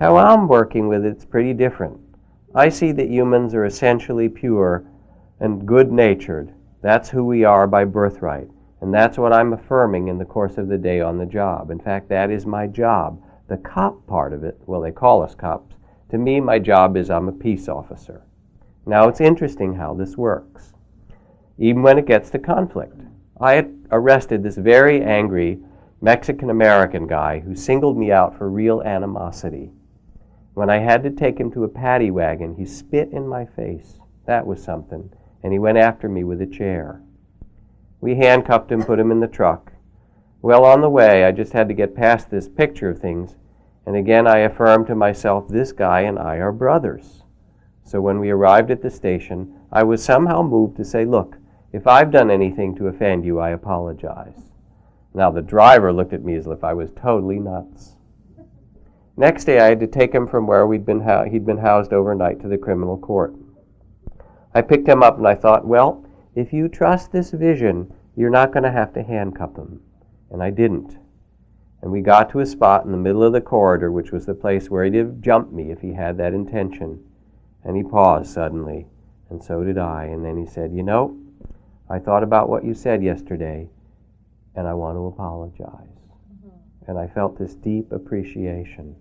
[0.00, 2.00] How I'm working with it's pretty different.
[2.54, 4.84] I see that humans are essentially pure
[5.38, 6.52] and good natured.
[6.82, 8.48] That's who we are by birthright.
[8.80, 11.70] And that's what I'm affirming in the course of the day on the job.
[11.70, 13.22] In fact, that is my job.
[13.48, 15.76] The cop part of it, well, they call us cops,
[16.10, 18.22] to me, my job is I'm a peace officer.
[18.86, 20.72] Now, it's interesting how this works,
[21.58, 23.00] even when it gets to conflict.
[23.40, 25.60] I arrested this very angry
[26.00, 29.70] Mexican American guy who singled me out for real animosity.
[30.54, 33.98] When I had to take him to a paddy wagon, he spit in my face.
[34.26, 35.12] That was something.
[35.42, 37.02] And he went after me with a chair.
[38.00, 39.72] We handcuffed him, put him in the truck.
[40.42, 43.36] Well, on the way, I just had to get past this picture of things
[43.86, 47.22] and again, I affirmed to myself, this guy and I are brothers.
[47.82, 51.36] So when we arrived at the station, I was somehow moved to say, Look,
[51.72, 54.50] if I've done anything to offend you, I apologize.
[55.12, 57.96] Now, the driver looked at me as if I was totally nuts.
[59.16, 61.92] Next day, I had to take him from where we'd been ho- he'd been housed
[61.92, 63.34] overnight to the criminal court.
[64.54, 66.04] I picked him up and I thought, well,
[66.34, 69.80] if you trust this vision, you're not going to have to handcuff him.
[70.30, 70.96] And I didn't.
[71.82, 74.34] And we got to a spot in the middle of the corridor, which was the
[74.34, 77.02] place where he'd have jumped me if he had that intention.
[77.64, 78.86] And he paused suddenly,
[79.30, 80.04] and so did I.
[80.04, 81.18] And then he said, You know,
[81.88, 83.68] I thought about what you said yesterday,
[84.54, 85.88] and I want to apologize.
[86.44, 86.90] Mm-hmm.
[86.90, 88.94] And I felt this deep appreciation.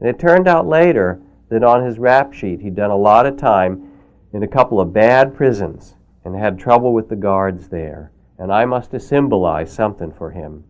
[0.00, 3.36] And it turned out later that on his rap sheet, he'd done a lot of
[3.36, 3.90] time
[4.32, 5.94] in a couple of bad prisons
[6.24, 8.10] and had trouble with the guards there.
[8.38, 10.64] And I must have symbolized something for him.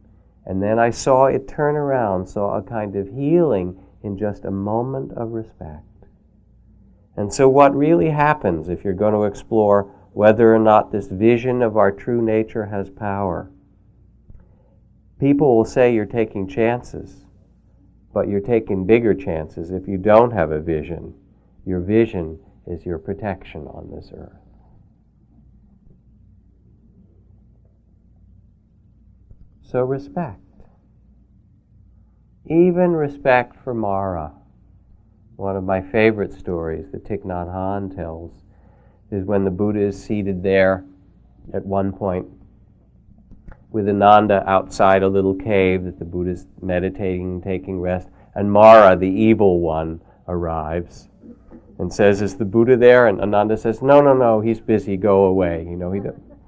[0.45, 4.51] And then I saw it turn around, saw a kind of healing in just a
[4.51, 5.85] moment of respect.
[7.17, 11.63] And so, what really happens if you're going to explore whether or not this vision
[11.63, 13.51] of our true nature has power?
[15.21, 17.25] People will say you're taking chances,
[18.13, 21.15] but you're taking bigger chances if you don't have a vision.
[21.65, 24.42] Your vision is your protection on this earth.
[29.73, 30.39] So, respect.
[32.45, 34.33] Even respect for Mara.
[35.37, 38.33] One of my favorite stories that Thich Nhat Hanh tells
[39.11, 40.85] is when the Buddha is seated there
[41.55, 42.27] at one point
[43.71, 48.53] with Ananda outside a little cave that the Buddha is meditating, and taking rest, and
[48.53, 51.09] Mara, the evil one, arrives
[51.79, 53.07] and says, Is the Buddha there?
[53.07, 55.67] And Ananda says, No, no, no, he's busy, go away.
[55.67, 56.01] You know, he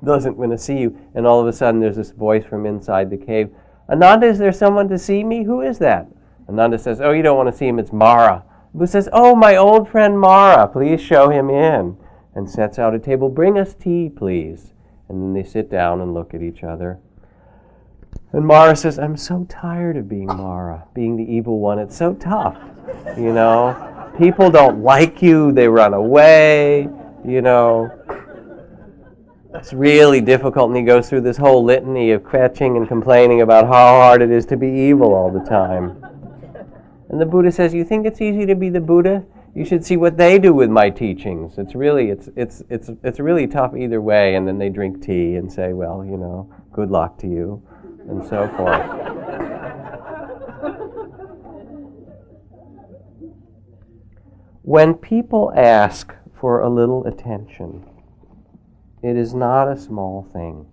[0.04, 0.98] doesn't want to see you.
[1.14, 3.50] And all of a sudden, there's this voice from inside the cave
[3.88, 5.44] Ananda, is there someone to see me?
[5.44, 6.08] Who is that?
[6.48, 8.44] Ananda says, Oh, you don't want to see him, it's Mara.
[8.72, 11.96] Buddha says, Oh, my old friend Mara, please show him in.
[12.34, 13.28] And sets out a table.
[13.28, 14.72] Bring us tea, please.
[15.08, 16.98] And then they sit down and look at each other.
[18.32, 21.78] And Mara says, I'm so tired of being Mara, being the evil one.
[21.78, 22.58] It's so tough.
[23.16, 26.88] You know, people don't like you, they run away,
[27.24, 27.92] you know
[29.54, 33.66] it's really difficult, and he goes through this whole litany of kvetching and complaining about
[33.66, 36.04] how hard it is to be evil all the time.
[37.08, 39.24] And the Buddha says, "You think it's easy to be the Buddha?
[39.54, 41.58] You should see what they do with my teachings.
[41.58, 45.36] It's really, it's, it's, it's, it's really tough either way." And then they drink tea
[45.36, 47.62] and say, "Well, you know, good luck to you,"
[48.08, 48.82] and so forth.
[54.62, 57.84] when people ask for a little attention
[59.04, 60.64] it is not a small thing.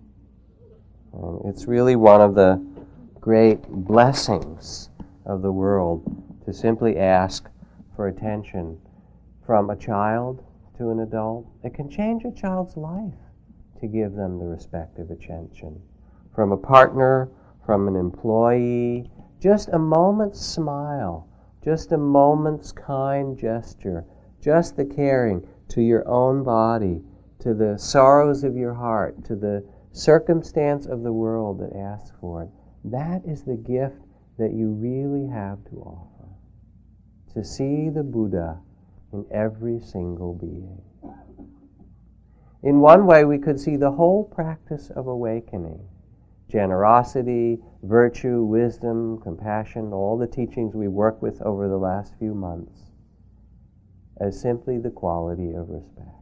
[1.12, 2.64] Um, it's really one of the
[3.20, 4.88] great blessings
[5.26, 6.02] of the world
[6.46, 7.50] to simply ask
[7.94, 8.78] for attention
[9.44, 10.42] from a child
[10.78, 11.46] to an adult.
[11.62, 13.12] It can change a child's life
[13.82, 15.78] to give them the respective attention.
[16.34, 17.28] From a partner,
[17.66, 19.10] from an employee,
[19.40, 21.28] just a moment's smile,
[21.62, 24.06] just a moment's kind gesture,
[24.40, 27.02] just the caring to your own body
[27.42, 32.44] to the sorrows of your heart, to the circumstance of the world that asks for
[32.44, 32.48] it.
[32.84, 34.00] That is the gift
[34.38, 36.28] that you really have to offer.
[37.34, 38.60] To see the Buddha
[39.12, 40.80] in every single being.
[42.62, 45.80] In one way, we could see the whole practice of awakening
[46.48, 52.90] generosity, virtue, wisdom, compassion, all the teachings we work with over the last few months
[54.20, 56.21] as simply the quality of respect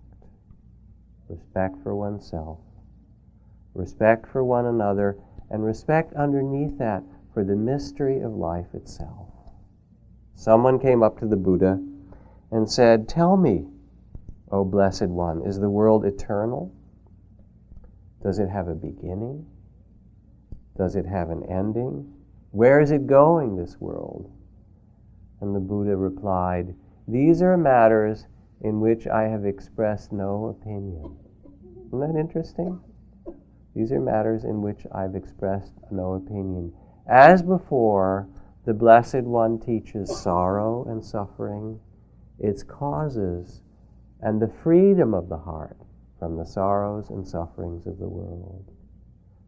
[1.30, 2.58] respect for oneself,
[3.74, 5.16] respect for one another,
[5.48, 9.28] and respect underneath that for the mystery of life itself.
[10.34, 11.80] Someone came up to the Buddha
[12.50, 13.68] and said, Tell me,
[14.50, 16.74] O Blessed One, is the world eternal?
[18.22, 19.46] Does it have a beginning?
[20.76, 22.12] Does it have an ending?
[22.50, 24.30] Where is it going, this world?
[25.40, 26.74] And the Buddha replied,
[27.06, 28.26] These are matters
[28.60, 31.16] in which I have expressed no opinion.
[31.86, 32.80] Isn't that interesting?
[33.74, 36.72] These are matters in which I've expressed no opinion.
[37.06, 38.28] As before,
[38.64, 41.80] the Blessed One teaches sorrow and suffering,
[42.38, 43.62] its causes,
[44.20, 45.78] and the freedom of the heart
[46.18, 48.70] from the sorrows and sufferings of the world.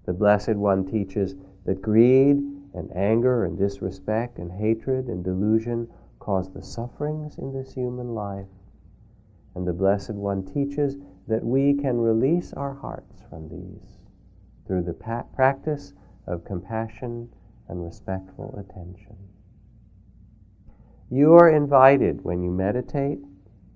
[0.07, 1.35] The Blessed One teaches
[1.67, 2.39] that greed
[2.75, 5.89] and anger and disrespect and hatred and delusion
[6.19, 8.47] cause the sufferings in this human life
[9.55, 10.97] and the Blessed One teaches
[11.29, 13.99] that we can release our hearts from these
[14.67, 15.93] through the pa- practice
[16.27, 17.29] of compassion
[17.69, 19.17] and respectful attention.
[21.11, 23.19] You are invited when you meditate,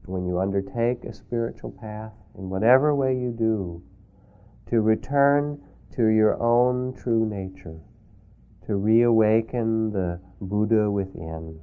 [0.06, 3.82] when you undertake a spiritual path, in whatever way you do,
[4.70, 5.60] to return
[5.92, 7.80] to your own true nature,
[8.66, 11.60] to reawaken the Buddha within.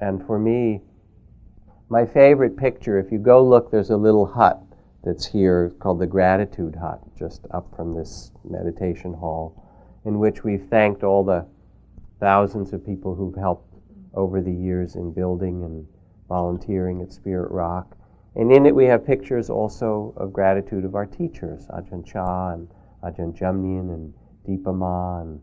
[0.00, 0.82] And for me,
[1.90, 4.62] My favorite picture, if you go look, there's a little hut
[5.02, 9.62] that's here called the Gratitude Hut, just up from this meditation hall,
[10.06, 11.46] in which we've thanked all the
[12.20, 13.74] thousands of people who've helped
[14.14, 15.86] over the years in building and
[16.26, 17.96] volunteering at Spirit Rock.
[18.34, 22.68] And in it, we have pictures also of gratitude of our teachers, Ajahn Chah and
[23.02, 24.14] Ajahn Jamnian and
[24.48, 25.40] Dipa Ma and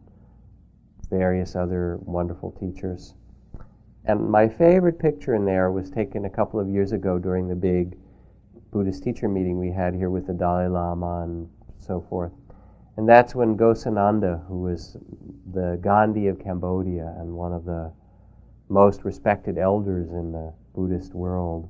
[1.07, 3.13] various other wonderful teachers.
[4.05, 7.55] And my favorite picture in there was taken a couple of years ago during the
[7.55, 7.97] big
[8.71, 12.31] Buddhist teacher meeting we had here with the Dalai Lama and so forth.
[12.97, 14.97] And that's when Ghosananda, who was
[15.53, 17.91] the Gandhi of Cambodia and one of the
[18.69, 21.69] most respected elders in the Buddhist world,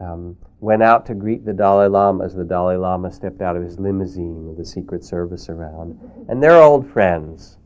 [0.00, 3.62] um, went out to greet the Dalai Lama as the Dalai Lama stepped out of
[3.62, 5.98] his limousine with the Secret Service around.
[6.28, 7.58] And they're old friends.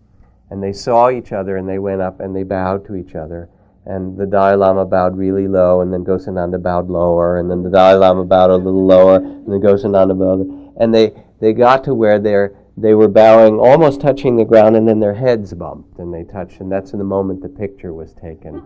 [0.50, 3.48] And they saw each other and they went up and they bowed to each other.
[3.86, 7.70] And the Dalai Lama bowed really low, and then Ghosananda bowed lower, and then the
[7.70, 10.74] Dalai Lama bowed a little lower, and then Ghosananda bowed.
[10.80, 14.88] And they, they got to where they're, they were bowing, almost touching the ground, and
[14.88, 18.14] then their heads bumped, and they touched, and that's in the moment the picture was
[18.14, 18.62] taken.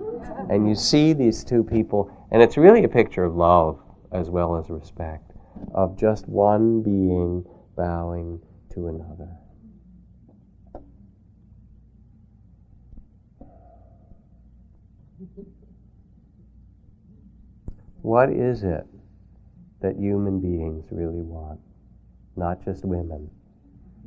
[0.49, 3.81] And you see these two people, and it's really a picture of love
[4.13, 5.33] as well as respect,
[5.75, 7.45] of just one being
[7.77, 8.41] bowing
[8.73, 9.29] to another.
[18.03, 18.87] What is it
[19.81, 21.61] that human beings really want?
[22.37, 23.31] Not just women,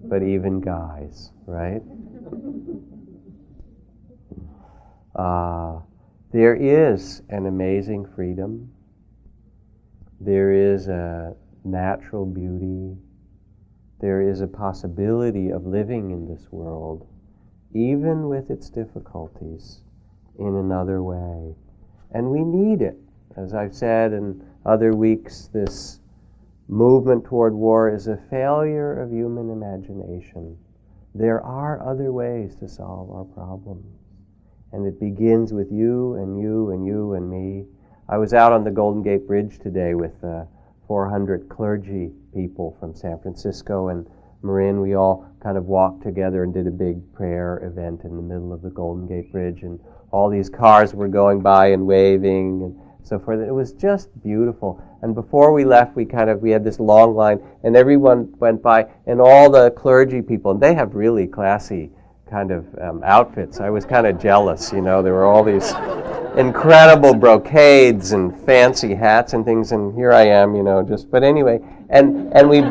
[0.05, 1.82] but even guys, right?
[5.16, 5.80] Uh,
[6.32, 8.72] there is an amazing freedom.
[10.22, 11.36] There is a
[11.66, 12.97] natural beauty.
[13.99, 17.05] There is a possibility of living in this world,
[17.74, 19.82] even with its difficulties,
[20.40, 21.56] in another way.
[22.12, 22.98] And we need it.
[23.38, 26.00] As I've said in other weeks, this
[26.68, 30.58] movement toward war is a failure of human imagination.
[31.14, 33.86] There are other ways to solve our problems.
[34.72, 37.66] And it begins with you and you and you and me.
[38.08, 40.46] I was out on the Golden Gate Bridge today with uh,
[40.88, 44.08] 400 clergy people from San Francisco and
[44.42, 44.82] Marin.
[44.82, 48.54] We all kind of walked together and did a big prayer event in the middle
[48.54, 49.64] of the Golden Gate Bridge.
[49.64, 49.80] And
[50.12, 52.64] all these cars were going by and waving.
[52.64, 52.82] And
[53.12, 53.41] so forth.
[53.41, 54.82] It was just beautiful.
[55.01, 58.62] And before we left, we kind of we had this long line, and everyone went
[58.62, 61.91] by, and all the clergy people, and they have really classy
[62.30, 63.59] kind of um, outfits.
[63.59, 65.03] I was kind of jealous, you know.
[65.03, 65.74] There were all these
[66.38, 71.12] incredible brocades and fancy hats and things, and here I am, you know, just.
[71.12, 71.59] But anyway,
[71.89, 72.62] and and we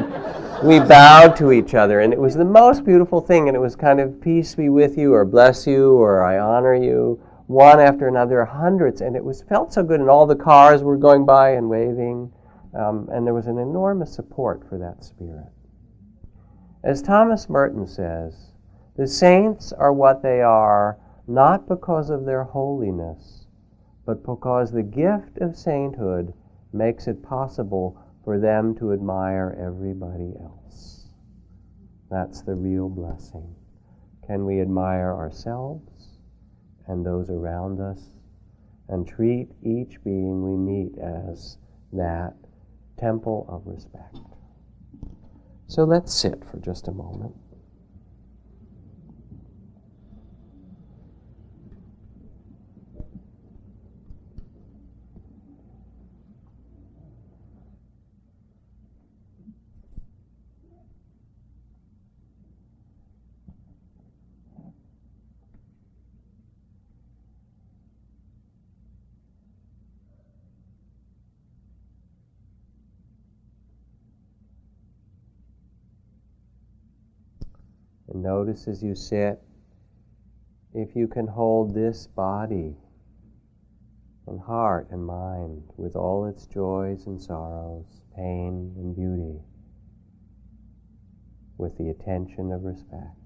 [0.67, 3.49] we bowed to each other, and it was the most beautiful thing.
[3.49, 6.75] And it was kind of peace be with you, or bless you, or I honor
[6.75, 7.21] you
[7.51, 9.99] one after another, hundreds, and it was felt so good.
[9.99, 12.33] And all the cars were going by and waving,
[12.75, 15.51] um, and there was an enormous support for that spirit.
[16.85, 18.53] As Thomas Merton says,
[18.97, 23.47] the saints are what they are not because of their holiness,
[24.07, 26.33] but because the gift of sainthood
[26.73, 31.09] makes it possible for them to admire everybody else.
[32.13, 33.57] That's the real blessing.
[34.25, 36.00] Can we admire ourselves?
[36.91, 38.01] And those around us,
[38.89, 41.57] and treat each being we meet as
[41.93, 42.35] that
[42.99, 44.19] temple of respect.
[45.69, 47.35] So let's sit for just a moment.
[78.11, 79.41] And notice as you sit,
[80.75, 82.77] if you can hold this body
[84.27, 89.41] and heart and mind with all its joys and sorrows, pain and beauty,
[91.57, 93.20] with the attention of respect.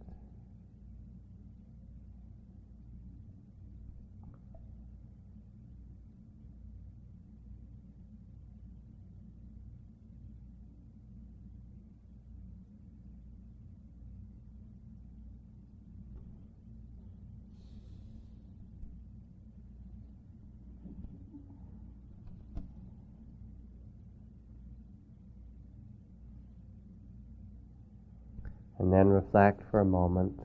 [28.85, 30.43] And then reflect for a moment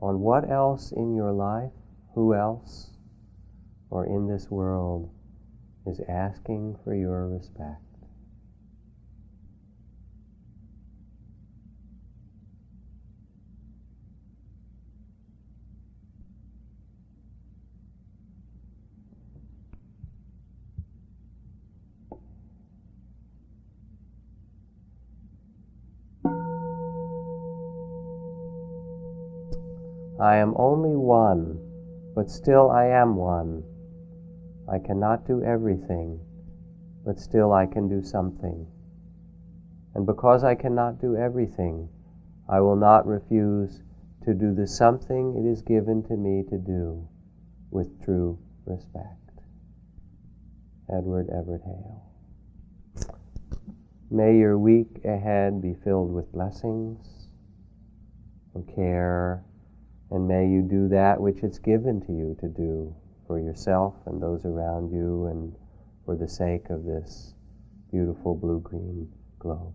[0.00, 1.72] on what else in your life,
[2.14, 2.92] who else,
[3.90, 5.10] or in this world
[5.84, 7.91] is asking for your respect.
[30.22, 31.58] I am only one,
[32.14, 33.64] but still I am one.
[34.70, 36.20] I cannot do everything,
[37.04, 38.68] but still I can do something.
[39.96, 41.88] And because I cannot do everything,
[42.48, 43.82] I will not refuse
[44.24, 47.08] to do the something it is given to me to do
[47.72, 49.40] with true respect.
[50.88, 52.04] Edward Everett Hale.
[54.08, 57.26] May your week ahead be filled with blessings
[58.54, 59.42] and care
[60.12, 62.94] and may you do that which it's given to you to do
[63.26, 65.56] for yourself and those around you and
[66.04, 67.32] for the sake of this
[67.90, 69.74] beautiful blue green globe.